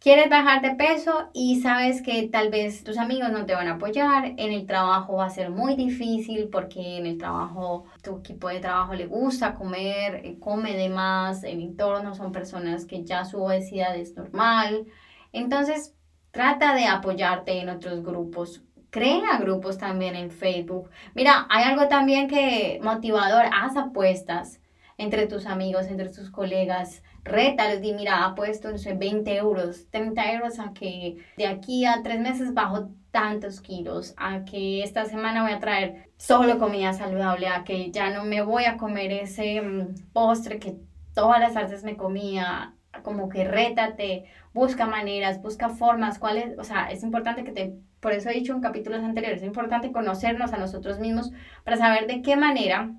Quieres 0.00 0.30
bajar 0.30 0.62
de 0.62 0.76
peso 0.76 1.28
y 1.34 1.60
sabes 1.60 2.00
que 2.00 2.26
tal 2.28 2.48
vez 2.48 2.84
tus 2.84 2.96
amigos 2.96 3.30
no 3.32 3.44
te 3.44 3.54
van 3.54 3.68
a 3.68 3.74
apoyar, 3.74 4.24
en 4.38 4.50
el 4.50 4.64
trabajo 4.64 5.16
va 5.16 5.26
a 5.26 5.30
ser 5.30 5.50
muy 5.50 5.76
difícil 5.76 6.48
porque 6.50 6.96
en 6.96 7.04
el 7.04 7.18
trabajo, 7.18 7.84
tu 8.02 8.16
equipo 8.16 8.48
de 8.48 8.60
trabajo 8.60 8.94
le 8.94 9.04
gusta 9.04 9.54
comer, 9.54 10.22
eh, 10.24 10.38
come 10.40 10.74
de 10.74 10.88
más, 10.88 11.44
el 11.44 11.60
entorno 11.60 12.14
son 12.14 12.32
personas 12.32 12.86
que 12.86 13.04
ya 13.04 13.26
su 13.26 13.42
obesidad 13.42 13.94
es 13.94 14.16
normal. 14.16 14.86
Entonces, 15.32 15.94
trata 16.30 16.74
de 16.74 16.86
apoyarte 16.86 17.60
en 17.60 17.68
otros 17.68 18.02
grupos. 18.02 18.62
Crea 18.88 19.38
grupos 19.38 19.76
también 19.76 20.16
en 20.16 20.30
Facebook. 20.30 20.88
Mira, 21.14 21.46
hay 21.50 21.64
algo 21.64 21.88
también 21.88 22.26
que 22.26 22.80
motivador, 22.82 23.44
haz 23.52 23.76
apuestas 23.76 24.59
entre 25.00 25.26
tus 25.26 25.46
amigos, 25.46 25.86
entre 25.86 26.10
tus 26.10 26.30
colegas 26.30 27.02
rétalos, 27.24 27.80
di, 27.80 27.94
mira, 27.94 28.24
ha 28.24 28.34
puesto, 28.34 28.70
no 28.70 28.76
sé, 28.76 28.92
20 28.92 29.34
euros, 29.34 29.88
30 29.90 30.32
euros 30.32 30.58
a 30.58 30.74
que 30.74 31.16
de 31.38 31.46
aquí 31.46 31.86
a 31.86 32.02
tres 32.02 32.20
meses 32.20 32.52
bajo 32.52 32.90
tantos 33.10 33.62
kilos, 33.62 34.12
a 34.18 34.44
que 34.44 34.82
esta 34.82 35.06
semana 35.06 35.42
voy 35.42 35.52
a 35.52 35.58
traer 35.58 36.10
solo 36.18 36.58
comida 36.58 36.92
saludable, 36.92 37.48
a 37.48 37.64
que 37.64 37.90
ya 37.90 38.10
no 38.10 38.24
me 38.24 38.42
voy 38.42 38.64
a 38.64 38.76
comer 38.76 39.10
ese 39.12 39.62
mm, 39.62 40.12
postre 40.12 40.58
que 40.58 40.76
todas 41.14 41.40
las 41.40 41.54
tardes 41.54 41.82
me 41.82 41.96
comía, 41.96 42.74
como 43.02 43.30
que 43.30 43.44
rétate, 43.44 44.24
busca 44.52 44.86
maneras, 44.86 45.40
busca 45.40 45.70
formas, 45.70 46.18
cuáles, 46.18 46.58
o 46.58 46.64
sea, 46.64 46.90
es 46.90 47.02
importante 47.02 47.42
que 47.42 47.52
te, 47.52 47.74
por 48.00 48.12
eso 48.12 48.28
he 48.28 48.34
dicho 48.34 48.52
en 48.52 48.60
capítulos 48.60 49.02
anteriores, 49.02 49.40
es 49.40 49.46
importante 49.46 49.92
conocernos 49.92 50.52
a 50.52 50.58
nosotros 50.58 50.98
mismos 50.98 51.30
para 51.64 51.78
saber 51.78 52.06
de 52.06 52.20
qué 52.20 52.36
manera 52.36 52.92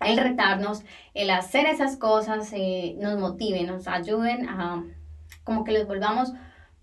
el 0.00 0.16
retarnos, 0.16 0.82
el 1.14 1.30
hacer 1.30 1.66
esas 1.66 1.96
cosas 1.96 2.50
eh, 2.52 2.96
nos 2.98 3.18
motiven, 3.18 3.66
nos 3.66 3.86
ayuden 3.86 4.48
a 4.48 4.84
como 5.44 5.64
que 5.64 5.72
les 5.72 5.86
volvamos 5.86 6.32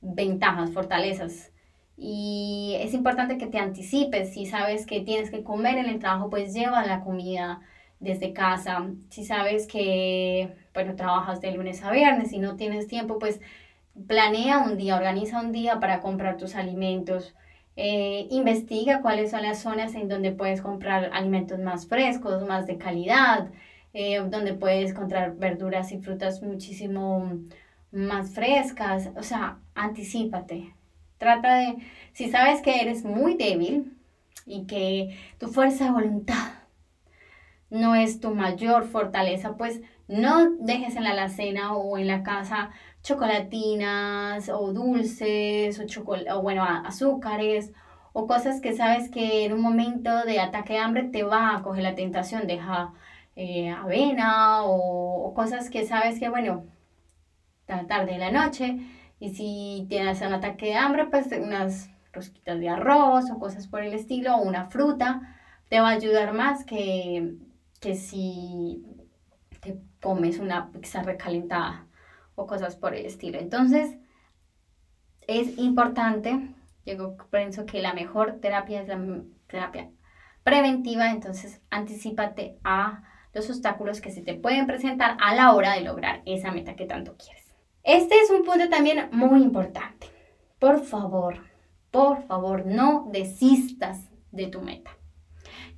ventajas, 0.02 0.72
fortalezas. 0.72 1.52
Y 1.98 2.78
es 2.80 2.94
importante 2.94 3.38
que 3.38 3.48
te 3.48 3.58
anticipes, 3.58 4.34
si 4.34 4.46
sabes 4.46 4.86
que 4.86 5.02
tienes 5.02 5.32
que 5.32 5.44
comer 5.44 5.78
en 5.78 5.88
el 5.88 6.00
trabajo, 6.00 6.30
pues 6.30 6.54
lleva 6.54 6.86
la 6.86 7.02
comida 7.02 7.62
desde 8.00 8.34
casa. 8.34 8.88
Si 9.10 9.26
sabes 9.26 9.68
que, 9.68 10.56
bueno, 10.74 10.96
trabajas 10.96 11.42
de 11.42 11.52
lunes 11.52 11.84
a 11.84 11.92
viernes 11.92 12.34
y 12.34 12.40
no 12.40 12.56
tienes 12.56 12.88
tiempo, 12.88 13.18
pues 13.18 13.42
planea 14.08 14.60
un 14.60 14.78
día, 14.78 14.96
organiza 14.96 15.42
un 15.42 15.52
día 15.52 15.80
para 15.80 16.02
comprar 16.02 16.38
tus 16.38 16.56
alimentos. 16.56 17.36
Eh, 17.78 18.28
investiga 18.32 19.02
cuáles 19.04 19.32
son 19.32 19.44
las 19.44 19.62
zonas 19.62 19.94
en 19.96 20.10
donde 20.10 20.32
puedes 20.32 20.62
comprar 20.62 21.12
alimentos 21.14 21.60
más 21.60 21.88
frescos, 21.88 22.46
más 22.48 22.66
de 22.66 22.78
calidad, 22.78 23.50
eh, 23.94 24.20
donde 24.20 24.56
puedes 24.56 24.92
encontrar 24.92 25.36
verduras 25.36 25.92
y 25.92 26.00
frutas 26.00 26.42
muchísimo 26.42 27.32
más 27.92 28.32
frescas. 28.32 29.12
O 29.16 29.24
sea, 29.24 29.60
anticipate. 29.76 30.74
Trata 31.20 31.56
de, 31.58 31.78
si 32.14 32.30
sabes 32.32 32.62
que 32.62 32.82
eres 32.82 33.06
muy 33.06 33.36
débil 33.36 33.96
y 34.46 34.66
que 34.66 35.16
tu 35.40 35.48
fuerza 35.48 35.86
de 35.86 35.92
voluntad 35.92 36.58
no 37.70 37.96
es 37.96 38.20
tu 38.20 38.34
mayor 38.34 38.86
fortaleza, 38.86 39.58
pues 39.58 39.82
No 40.08 40.52
dejes 40.52 40.96
en 40.96 41.04
la 41.04 41.12
alacena 41.12 41.74
o 41.76 41.98
en 41.98 42.08
la 42.08 42.24
casa 42.24 42.72
chocolatinas 43.08 44.50
o 44.50 44.74
dulces 44.74 45.80
o, 45.80 45.86
o 46.36 46.42
bueno, 46.42 46.64
azúcares 46.64 47.72
o 48.12 48.28
cosas 48.28 48.60
que 48.62 48.76
sabes 48.76 49.10
que 49.10 49.46
en 49.46 49.54
un 49.54 49.62
momento 49.62 50.26
de 50.26 50.40
ataque 50.40 50.74
de 50.74 50.80
hambre 50.80 51.04
te 51.04 51.24
va 51.24 51.56
a 51.56 51.62
coger 51.64 51.84
la 51.84 51.96
tentación, 51.96 52.48
deja 52.48 52.94
eh, 53.36 53.70
avena 53.70 54.64
o, 54.64 55.34
cosas 55.36 55.70
que 55.70 55.86
sabes 55.86 56.20
que, 56.20 56.30
bueno, 56.30 56.66
tarde 57.66 58.14
de 58.14 58.18
la 58.18 58.32
noche 58.32 58.78
y 59.20 59.30
si 59.36 59.86
tienes 59.90 60.22
un 60.22 60.34
ataque 60.34 60.68
de 60.68 60.76
hambre, 60.76 61.06
pues 61.06 61.28
unas 61.32 61.90
rosquitas 62.12 62.60
de 62.60 62.70
arroz 62.70 63.30
o 63.32 63.40
cosas 63.40 63.68
por 63.68 63.84
el 63.84 63.94
estilo 63.94 64.36
o 64.36 64.42
una 64.42 64.66
fruta 64.66 65.22
te 65.70 65.80
va 65.80 65.90
a 65.90 65.92
ayudar 65.94 66.34
más 66.34 66.66
que, 66.66 67.36
que 67.80 67.96
si 67.96 68.84
te 69.62 69.80
comes 70.02 70.40
una 70.40 70.72
pizza 70.72 71.04
recalentada 71.04 71.87
o 72.38 72.46
cosas 72.46 72.76
por 72.76 72.94
el 72.94 73.06
estilo. 73.06 73.40
Entonces, 73.40 73.98
es 75.28 75.58
importante, 75.58 76.54
yo 76.86 77.18
pienso 77.32 77.66
que 77.66 77.82
la 77.82 77.94
mejor 77.94 78.40
terapia 78.40 78.82
es 78.82 78.88
la 78.88 79.00
terapia 79.48 79.90
preventiva, 80.44 81.10
entonces 81.10 81.62
anticipate 81.72 82.60
a 82.64 83.04
los 83.34 83.50
obstáculos 83.50 84.02
que 84.02 84.12
se 84.12 84.22
te 84.22 84.36
pueden 84.36 84.68
presentar 84.68 85.18
a 85.20 85.36
la 85.36 85.54
hora 85.54 85.74
de 85.74 85.82
lograr 85.82 86.22
esa 86.26 86.52
meta 86.52 86.76
que 86.76 86.86
tanto 86.86 87.18
quieres. 87.18 87.44
Este 87.84 88.20
es 88.20 88.30
un 88.30 88.46
punto 88.46 88.70
también 88.70 89.10
muy 89.12 89.42
importante. 89.42 90.08
Por 90.60 90.84
favor, 90.84 91.40
por 91.92 92.22
favor, 92.28 92.66
no 92.66 93.10
desistas 93.12 94.10
de 94.32 94.48
tu 94.48 94.62
meta. 94.62 94.97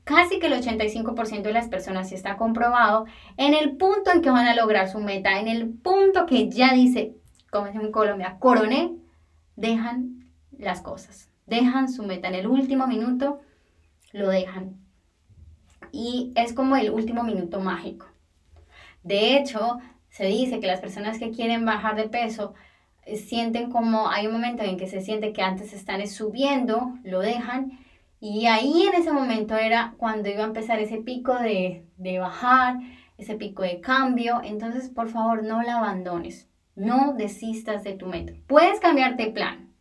Casi 0.10 0.40
que 0.40 0.48
el 0.48 0.54
85% 0.54 1.44
de 1.44 1.54
las 1.54 1.68
personas, 1.68 2.10
si 2.10 2.16
está 2.16 2.36
comprobado, 2.36 3.06
en 3.38 3.54
el 3.54 3.78
punto 3.78 4.10
en 4.12 4.24
que 4.24 4.32
van 4.32 4.48
a 4.48 4.56
lograr 4.56 4.90
su 4.90 4.98
meta, 4.98 5.40
en 5.40 5.48
el 5.48 5.70
punto 5.70 6.26
que 6.26 6.50
ya 6.50 6.74
dice, 6.74 7.14
como 7.52 7.66
decimos 7.66 7.86
en 7.86 7.92
Colombia, 7.92 8.38
coroné, 8.40 8.96
dejan 9.56 10.26
las 10.58 10.82
cosas, 10.82 11.30
dejan 11.46 11.90
su 11.90 12.02
meta. 12.02 12.28
En 12.28 12.34
el 12.34 12.48
último 12.48 12.88
minuto 12.88 13.42
lo 14.12 14.30
dejan. 14.30 14.78
Y 15.92 16.34
es 16.34 16.54
como 16.54 16.76
el 16.76 16.90
último 16.90 17.22
minuto 17.22 17.60
mágico. 17.60 18.08
De 19.04 19.38
hecho, 19.38 19.78
se 20.10 20.26
dice 20.26 20.60
que 20.60 20.66
las 20.66 20.80
personas 20.80 21.20
que 21.20 21.30
quieren 21.30 21.66
bajar 21.66 21.96
de 21.96 22.10
peso 22.10 22.56
eh, 23.06 23.16
sienten 23.16 23.70
como 23.70 24.10
hay 24.10 24.26
un 24.26 24.34
momento 24.34 24.64
en 24.64 24.78
que 24.78 24.88
se 24.88 25.02
siente 25.02 25.34
que 25.34 25.44
antes 25.44 25.72
están 25.72 26.08
subiendo, 26.08 26.98
lo 27.04 27.20
dejan 27.20 27.78
y 28.20 28.48
ahí 28.48 28.84
en 28.84 28.96
ese 28.96 29.12
momento 29.12 29.56
era 29.56 29.94
cuando 29.98 30.30
iba 30.30 30.44
a 30.44 30.48
empezar 30.48 30.80
ese 30.80 30.98
pico 30.98 31.36
de, 31.36 31.86
de 31.98 32.20
bajar, 32.20 32.80
ese 33.18 33.36
pico 33.36 33.64
de 33.64 33.80
cambio. 33.80 34.42
Entonces, 34.44 34.90
por 34.90 35.10
favor, 35.10 35.44
no 35.44 35.62
la 35.62 35.78
abandones. 35.78 36.50
No 36.76 37.14
desistas 37.14 37.84
de 37.84 37.94
tu 37.94 38.08
meta. 38.08 38.34
Puedes 38.48 38.80
cambiarte 38.80 39.24
de 39.24 39.32
plan. 39.32 39.74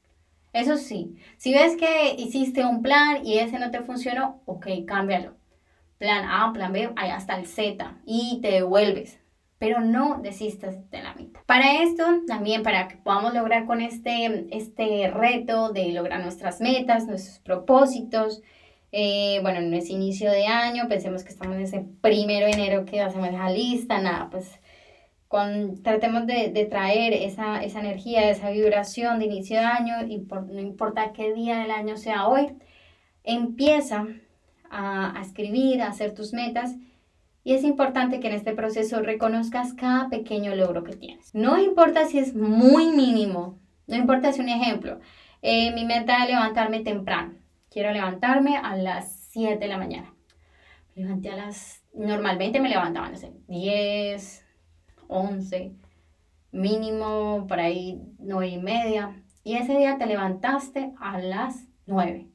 Eso 0.53 0.77
sí, 0.77 1.17
si 1.37 1.53
ves 1.53 1.77
que 1.77 2.15
hiciste 2.17 2.65
un 2.65 2.83
plan 2.83 3.25
y 3.25 3.39
ese 3.39 3.59
no 3.59 3.71
te 3.71 3.83
funcionó, 3.83 4.41
ok, 4.47 4.67
cámbialo. 4.87 5.35
Plan 5.99 6.25
A, 6.25 6.53
plan 6.53 6.73
B, 6.73 6.91
hasta 6.97 7.37
el 7.37 7.47
Z 7.47 7.99
y 8.07 8.41
te 8.41 8.53
devuelves 8.53 9.18
pero 9.59 9.81
no 9.81 10.21
desistas 10.23 10.89
de 10.91 11.03
la 11.03 11.15
meta. 11.15 11.43
Para 11.47 11.83
esto, 11.83 12.05
también 12.27 12.63
para 12.63 12.87
que 12.89 12.97
podamos 12.97 13.35
lograr 13.35 13.67
con 13.67 13.81
este, 13.81 14.47
este 14.57 15.11
reto 15.11 15.73
de 15.73 15.93
lograr 15.93 16.23
nuestras 16.23 16.61
metas, 16.61 17.07
nuestros 17.07 17.41
propósitos, 17.41 18.43
eh, 18.93 19.41
bueno, 19.43 19.61
no 19.61 19.77
es 19.77 19.91
inicio 19.91 20.31
de 20.31 20.47
año, 20.47 20.89
pensemos 20.89 21.25
que 21.25 21.31
estamos 21.31 21.57
en 21.57 21.63
ese 21.63 21.85
primero 22.01 22.47
de 22.47 22.53
enero 22.53 22.85
que 22.85 23.03
hacemos 23.03 23.33
la 23.33 23.51
lista, 23.51 24.01
nada, 24.01 24.29
pues 24.31 24.61
con, 25.27 25.83
tratemos 25.83 26.27
de, 26.27 26.51
de 26.51 26.65
traer 26.65 27.13
esa, 27.13 27.63
esa, 27.63 27.81
energía, 27.81 28.31
esa 28.31 28.51
vibración 28.51 29.19
de 29.19 29.27
inicio 29.27 29.59
de 29.59 29.67
año, 29.67 30.07
y 30.07 30.19
no 30.19 30.61
importa 30.61 31.13
qué 31.13 31.35
día 31.35 31.59
del 31.59 31.73
año 31.73 31.97
sea 31.97 32.29
hoy, 32.29 32.57
empieza 33.25 34.07
a, 34.71 35.19
a 35.19 35.23
escribir, 35.23 35.83
a 35.83 35.89
hacer 35.89 36.15
tus 36.15 36.33
metas 36.33 36.77
y 37.49 37.55
es 37.55 37.65
importante 37.65 38.21
que 38.21 38.27
en 38.29 38.35
este 38.35 38.53
proceso 38.53 39.01
reconozcas 39.01 39.73
cada 39.73 40.11
pequeño 40.11 40.55
logro 40.55 40.85
que 40.85 40.95
tienes. 40.95 41.35
No 41.35 41.57
importa 41.57 42.05
si 42.05 42.19
es 42.19 42.35
muy 42.35 42.89
mínimo, 42.89 43.59
no 43.87 43.97
importa 43.97 44.35
si 44.35 44.43
un 44.43 44.51
ejemplo, 44.51 45.01
eh, 45.41 45.73
mi 45.73 45.87
meta 45.87 46.25
es 46.25 46.29
levantarme 46.29 46.81
temprano. 46.81 47.33
Quiero 47.71 47.91
levantarme 47.91 48.59
a 48.59 48.77
las 48.77 49.31
7 49.31 49.61
de 49.61 49.67
la 49.67 49.79
mañana. 49.79 50.15
Levanté 50.95 51.31
a 51.31 51.37
las... 51.37 51.83
Normalmente 51.95 52.61
me 52.61 52.69
levantaba, 52.69 53.09
no 53.09 53.17
sé, 53.17 53.33
10, 53.47 54.45
11, 55.07 55.73
mínimo 56.53 57.47
por 57.49 57.61
ahí 57.61 57.99
9 58.19 58.47
y 58.47 58.59
media. 58.59 59.23
Y 59.43 59.57
ese 59.57 59.75
día 59.75 59.97
te 59.97 60.05
levantaste 60.05 60.93
a 61.01 61.19
las 61.19 61.65
9. 61.87 62.29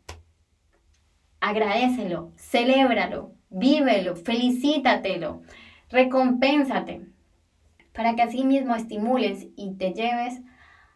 Agradecelo, 1.40 2.32
celébralo, 2.36 3.36
vívelo, 3.54 4.16
felicítatelo, 4.16 5.42
recompénsate, 5.90 7.02
para 7.94 8.16
que 8.16 8.24
así 8.24 8.44
mismo 8.44 8.76
estimules 8.76 9.48
y 9.56 9.76
te 9.76 9.94
lleves 9.94 10.42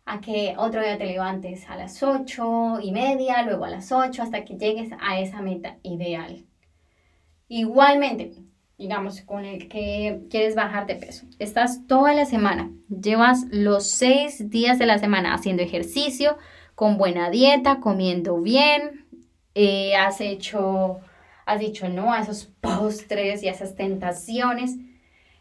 a 0.06 0.20
que 0.22 0.56
otro 0.58 0.82
día 0.82 0.98
te 0.98 1.06
levantes 1.06 1.70
a 1.70 1.76
las 1.76 2.02
ocho 2.02 2.80
y 2.82 2.92
media, 2.92 3.44
luego 3.44 3.66
a 3.66 3.70
las 3.70 3.92
8, 3.92 4.24
hasta 4.24 4.46
que 4.46 4.58
llegues 4.58 4.90
a 5.00 5.20
esa 5.20 5.42
meta 5.42 5.78
ideal. 5.84 6.46
Igualmente, 7.50 8.32
digamos, 8.78 9.22
con 9.22 9.46
el 9.46 9.68
que 9.68 10.22
quieres 10.30 10.56
bajar 10.56 10.88
de 10.88 10.96
peso. 10.96 11.26
Estás 11.40 11.86
toda 11.88 12.14
la 12.14 12.26
semana, 12.26 12.72
llevas 12.90 13.46
los 13.52 13.86
seis 13.88 14.50
días 14.50 14.80
de 14.80 14.86
la 14.86 14.98
semana 14.98 15.34
haciendo 15.34 15.62
ejercicio, 15.62 16.38
con 16.74 16.98
buena 16.98 17.30
dieta, 17.30 17.80
comiendo 17.80 18.40
bien, 18.40 19.06
eh, 19.56 19.96
has 19.96 20.22
hecho 20.22 21.00
has 21.48 21.62
dicho 21.62 21.88
no 21.88 22.12
a 22.12 22.20
esos 22.20 22.46
postres 22.62 23.42
y 23.42 23.48
a 23.48 23.52
esas 23.52 23.76
tentaciones 23.76 24.76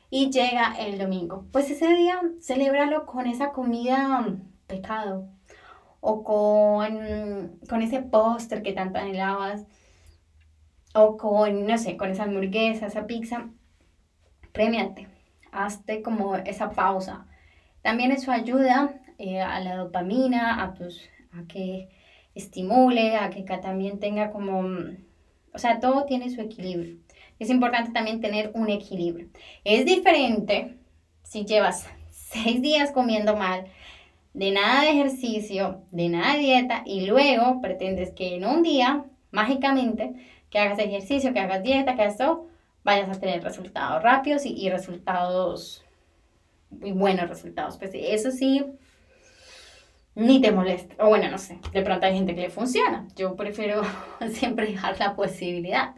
y 0.08 0.30
llega 0.30 0.74
el 0.78 0.98
domingo. 0.98 1.44
Pues 1.50 1.68
ese 1.68 1.94
día 1.94 2.22
celébralo 2.40 3.06
con 3.06 3.26
esa 3.26 3.50
comida 3.50 4.20
mm, 4.20 4.40
pecado 4.68 5.28
o 6.00 6.22
con, 6.22 7.58
con 7.68 7.82
ese 7.82 8.02
postre 8.02 8.62
que 8.62 8.72
tanto 8.72 8.98
anhelabas 9.00 9.66
o 10.94 11.16
con, 11.16 11.66
no 11.66 11.76
sé, 11.76 11.96
con 11.96 12.10
esa 12.10 12.22
hamburguesa, 12.22 12.86
esa 12.86 13.08
pizza. 13.08 13.50
Premiate, 14.52 15.08
hazte 15.50 16.02
como 16.02 16.36
esa 16.36 16.70
pausa. 16.70 17.26
También 17.82 18.12
eso 18.12 18.30
ayuda 18.30 18.94
eh, 19.18 19.40
a 19.40 19.58
la 19.58 19.74
dopamina, 19.74 20.62
a, 20.62 20.72
tus, 20.72 21.10
a 21.32 21.46
que 21.48 21.88
estimule, 22.36 23.16
a 23.16 23.28
que 23.30 23.42
también 23.42 23.98
tenga 23.98 24.30
como 24.30 24.62
mm, 24.62 25.05
o 25.56 25.58
sea, 25.58 25.80
todo 25.80 26.04
tiene 26.04 26.30
su 26.30 26.40
equilibrio. 26.40 26.98
Es 27.38 27.50
importante 27.50 27.90
también 27.90 28.20
tener 28.20 28.50
un 28.54 28.68
equilibrio. 28.70 29.28
Es 29.64 29.84
diferente 29.84 30.76
si 31.22 31.44
llevas 31.44 31.88
seis 32.10 32.60
días 32.62 32.92
comiendo 32.92 33.36
mal, 33.36 33.66
de 34.34 34.50
nada 34.50 34.82
de 34.82 34.90
ejercicio, 34.90 35.80
de 35.90 36.10
nada 36.10 36.34
de 36.34 36.40
dieta, 36.40 36.82
y 36.84 37.06
luego 37.06 37.62
pretendes 37.62 38.12
que 38.12 38.36
en 38.36 38.44
un 38.44 38.62
día, 38.62 39.06
mágicamente, 39.30 40.12
que 40.50 40.58
hagas 40.58 40.78
ejercicio, 40.78 41.32
que 41.32 41.40
hagas 41.40 41.62
dieta, 41.62 41.96
que 41.96 42.02
hagas 42.02 42.18
todo, 42.18 42.46
vayas 42.84 43.08
a 43.08 43.18
tener 43.18 43.42
resultados 43.42 44.02
rápidos 44.02 44.44
y, 44.44 44.68
resultados, 44.68 45.84
muy 46.68 46.92
buenos 46.92 47.28
resultados. 47.28 47.78
Pues 47.78 47.92
eso 47.94 48.30
sí, 48.30 48.62
ni 50.16 50.40
te 50.40 50.50
molesta. 50.50 50.96
O 51.04 51.08
bueno, 51.08 51.30
no 51.30 51.38
sé, 51.38 51.58
de 51.72 51.82
pronto 51.82 52.06
hay 52.06 52.14
gente 52.14 52.34
que 52.34 52.42
le 52.42 52.50
funciona. 52.50 53.06
Yo 53.14 53.36
prefiero 53.36 53.82
siempre 54.32 54.66
dejar 54.66 54.98
la 54.98 55.14
posibilidad. 55.14 55.94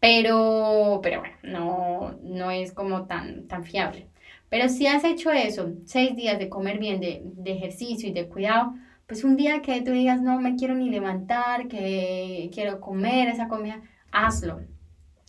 Pero, 0.00 1.00
pero 1.02 1.20
bueno, 1.20 1.36
no, 1.42 2.18
no 2.22 2.50
es 2.50 2.72
como 2.72 3.06
tan, 3.06 3.48
tan 3.48 3.64
fiable. 3.64 4.08
Pero 4.50 4.68
si 4.68 4.86
has 4.86 5.04
hecho 5.04 5.32
eso, 5.32 5.72
seis 5.86 6.14
días 6.14 6.38
de 6.38 6.48
comer 6.48 6.78
bien, 6.78 7.00
de, 7.00 7.22
de 7.24 7.52
ejercicio 7.52 8.08
y 8.08 8.12
de 8.12 8.28
cuidado, 8.28 8.74
pues 9.06 9.24
un 9.24 9.36
día 9.36 9.62
que 9.62 9.80
tú 9.82 9.92
digas, 9.92 10.20
no 10.20 10.40
me 10.40 10.56
quiero 10.56 10.74
ni 10.74 10.90
levantar, 10.90 11.68
que 11.68 12.50
quiero 12.52 12.80
comer 12.80 13.28
esa 13.28 13.48
comida, 13.48 13.80
hazlo. 14.12 14.60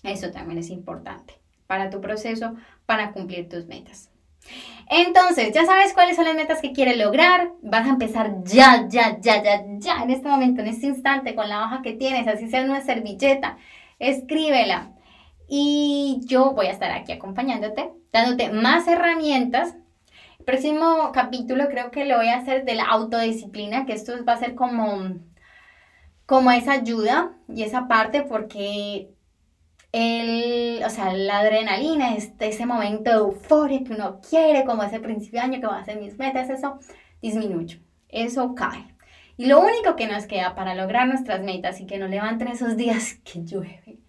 Eso 0.03 0.31
también 0.31 0.59
es 0.59 0.69
importante 0.69 1.35
para 1.67 1.89
tu 1.89 2.01
proceso, 2.01 2.55
para 2.85 3.11
cumplir 3.11 3.49
tus 3.49 3.67
metas. 3.67 4.09
Entonces, 4.89 5.53
ya 5.53 5.65
sabes 5.65 5.93
cuáles 5.93 6.15
son 6.15 6.25
las 6.25 6.35
metas 6.35 6.61
que 6.61 6.71
quieres 6.71 6.97
lograr. 6.97 7.51
Vas 7.61 7.85
a 7.85 7.89
empezar 7.89 8.43
ya, 8.43 8.87
ya, 8.87 9.19
ya, 9.19 9.43
ya, 9.43 9.63
ya, 9.79 10.03
en 10.03 10.11
este 10.11 10.29
momento, 10.29 10.61
en 10.61 10.67
este 10.67 10.87
instante, 10.87 11.35
con 11.35 11.49
la 11.49 11.65
hoja 11.65 11.81
que 11.81 11.93
tienes, 11.93 12.27
así 12.27 12.49
sea 12.49 12.63
una 12.63 12.81
servilleta. 12.81 13.57
Escríbela. 13.99 14.91
Y 15.49 16.21
yo 16.25 16.51
voy 16.53 16.67
a 16.67 16.71
estar 16.71 16.91
aquí 16.91 17.11
acompañándote, 17.11 17.91
dándote 18.13 18.49
más 18.49 18.87
herramientas. 18.87 19.75
El 20.39 20.45
próximo 20.45 21.11
capítulo 21.13 21.67
creo 21.69 21.91
que 21.91 22.05
lo 22.05 22.17
voy 22.17 22.29
a 22.29 22.37
hacer 22.37 22.63
de 22.63 22.75
la 22.75 22.85
autodisciplina, 22.85 23.85
que 23.85 23.93
esto 23.93 24.13
va 24.25 24.33
a 24.33 24.39
ser 24.39 24.55
como, 24.55 25.15
como 26.25 26.51
esa 26.51 26.73
ayuda 26.73 27.33
y 27.53 27.63
esa 27.63 27.87
parte, 27.87 28.21
porque 28.23 29.09
el, 29.91 30.83
o 30.83 30.89
sea, 30.89 31.13
la 31.13 31.39
adrenalina, 31.39 32.15
este, 32.15 32.49
ese 32.49 32.65
momento 32.65 33.37
de 33.67 33.83
que 33.83 33.93
uno 33.93 34.19
quiere, 34.27 34.65
como 34.65 34.83
ese 34.83 34.99
principio 34.99 35.39
de 35.39 35.45
año 35.45 35.61
que 35.61 35.67
va 35.67 35.77
a 35.77 35.81
hacer 35.81 35.99
mis 35.99 36.17
metas, 36.17 36.49
eso 36.49 36.79
disminuye, 37.21 37.81
eso 38.09 38.53
cae. 38.55 38.95
Y 39.37 39.45
lo 39.45 39.59
único 39.59 39.95
que 39.95 40.07
nos 40.07 40.25
queda 40.25 40.55
para 40.55 40.75
lograr 40.75 41.07
nuestras 41.07 41.41
metas 41.43 41.79
y 41.79 41.85
que 41.85 41.99
nos 41.99 42.09
levanten 42.09 42.47
esos 42.47 42.75
días 42.75 43.19
que 43.23 43.43
llueve, 43.43 43.99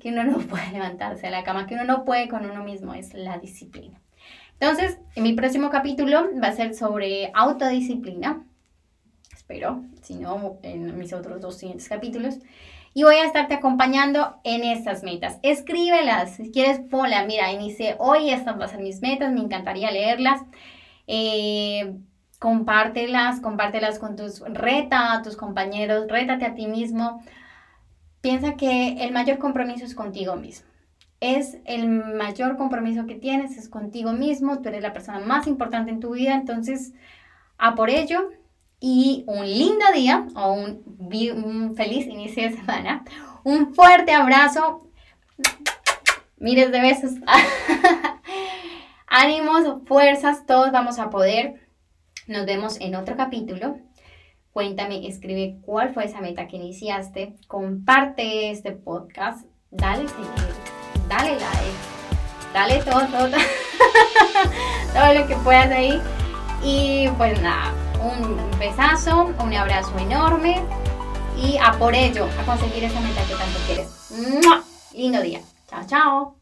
que 0.00 0.08
uno 0.08 0.24
no 0.24 0.38
puede 0.38 0.70
levantarse 0.72 1.26
de 1.26 1.30
la 1.30 1.44
cama, 1.44 1.66
que 1.66 1.74
uno 1.74 1.84
no 1.84 2.04
puede 2.04 2.28
con 2.28 2.48
uno 2.48 2.64
mismo, 2.64 2.94
es 2.94 3.14
la 3.14 3.38
disciplina. 3.38 4.00
Entonces, 4.58 4.98
en 5.16 5.24
mi 5.24 5.34
próximo 5.34 5.70
capítulo 5.70 6.28
va 6.42 6.48
a 6.48 6.52
ser 6.52 6.74
sobre 6.74 7.30
autodisciplina. 7.34 8.44
Espero, 9.34 9.82
si 10.02 10.14
no, 10.14 10.58
en 10.62 10.96
mis 10.98 11.12
otros 11.12 11.40
dos 11.40 11.58
siguientes 11.58 11.88
capítulos 11.88 12.38
y 12.94 13.04
voy 13.04 13.16
a 13.16 13.24
estarte 13.24 13.54
acompañando 13.54 14.36
en 14.44 14.64
estas 14.64 15.02
metas. 15.02 15.38
Escríbelas, 15.42 16.36
si 16.36 16.50
quieres 16.50 16.80
ponla, 16.80 17.24
mira, 17.24 17.52
inicie 17.52 17.96
hoy, 17.98 18.30
estas 18.30 18.58
van 18.58 18.70
a 18.70 18.78
mis 18.78 19.00
metas, 19.00 19.32
me 19.32 19.40
encantaría 19.40 19.90
leerlas. 19.90 20.42
Eh, 21.06 21.96
compártelas, 22.38 23.40
compártelas 23.40 23.98
con 23.98 24.16
tus, 24.16 24.40
reta 24.40 25.12
a 25.12 25.22
tus 25.22 25.36
compañeros, 25.36 26.06
rétate 26.08 26.44
a 26.44 26.54
ti 26.54 26.66
mismo. 26.66 27.22
Piensa 28.20 28.56
que 28.56 29.04
el 29.04 29.12
mayor 29.12 29.38
compromiso 29.38 29.84
es 29.84 29.94
contigo 29.94 30.36
mismo. 30.36 30.66
Es 31.20 31.58
el 31.64 31.88
mayor 31.88 32.56
compromiso 32.56 33.06
que 33.06 33.14
tienes, 33.14 33.56
es 33.56 33.68
contigo 33.68 34.12
mismo, 34.12 34.60
tú 34.60 34.68
eres 34.68 34.82
la 34.82 34.92
persona 34.92 35.20
más 35.20 35.46
importante 35.46 35.92
en 35.92 36.00
tu 36.00 36.14
vida, 36.14 36.34
entonces 36.34 36.92
a 37.58 37.76
por 37.76 37.90
ello 37.90 38.30
y 38.84 39.22
un 39.28 39.46
lindo 39.46 39.84
día 39.94 40.26
o 40.34 40.54
un, 40.54 41.74
feliz 41.76 42.04
inicio 42.06 42.42
de 42.42 42.56
semana. 42.56 43.04
Un 43.44 43.72
fuerte 43.74 44.12
abrazo. 44.12 44.88
Miles 46.36 46.72
de 46.72 46.80
besos. 46.80 47.12
Ánimos, 49.06 49.86
fuerzas, 49.86 50.46
todos 50.46 50.72
vamos 50.72 50.98
a 50.98 51.10
poder. 51.10 51.68
Nos 52.26 52.44
vemos 52.44 52.80
en 52.80 52.96
otro 52.96 53.16
capítulo. 53.16 53.78
Cuéntame, 54.50 55.06
escribe 55.06 55.58
cuál 55.64 55.94
fue 55.94 56.06
esa 56.06 56.20
meta 56.20 56.48
que 56.48 56.56
iniciaste. 56.56 57.36
Comparte 57.46 58.50
este 58.50 58.72
podcast. 58.72 59.46
Dale 59.70 60.08
seguir. 60.08 60.26
Dale 61.08 61.30
like. 61.30 61.78
Dale 62.52 62.82
todo, 62.82 63.06
todo, 63.06 63.30
todo 64.92 65.14
lo 65.20 65.26
que 65.28 65.36
puedas 65.36 65.70
ahí. 65.70 66.02
Y 66.64 67.08
pues 67.16 67.40
nada 67.40 67.72
un 68.02 68.58
besazo, 68.58 69.32
un 69.38 69.54
abrazo 69.54 69.96
enorme 69.98 70.62
y 71.36 71.56
a 71.58 71.72
por 71.72 71.94
ello, 71.94 72.26
a 72.40 72.44
conseguir 72.44 72.84
esa 72.84 73.00
meta 73.00 73.22
que 73.22 73.34
tanto 73.34 73.58
quieres. 73.66 73.88
Lindo 74.92 75.20
día. 75.22 75.40
Chao, 75.68 75.82
chao. 75.86 76.41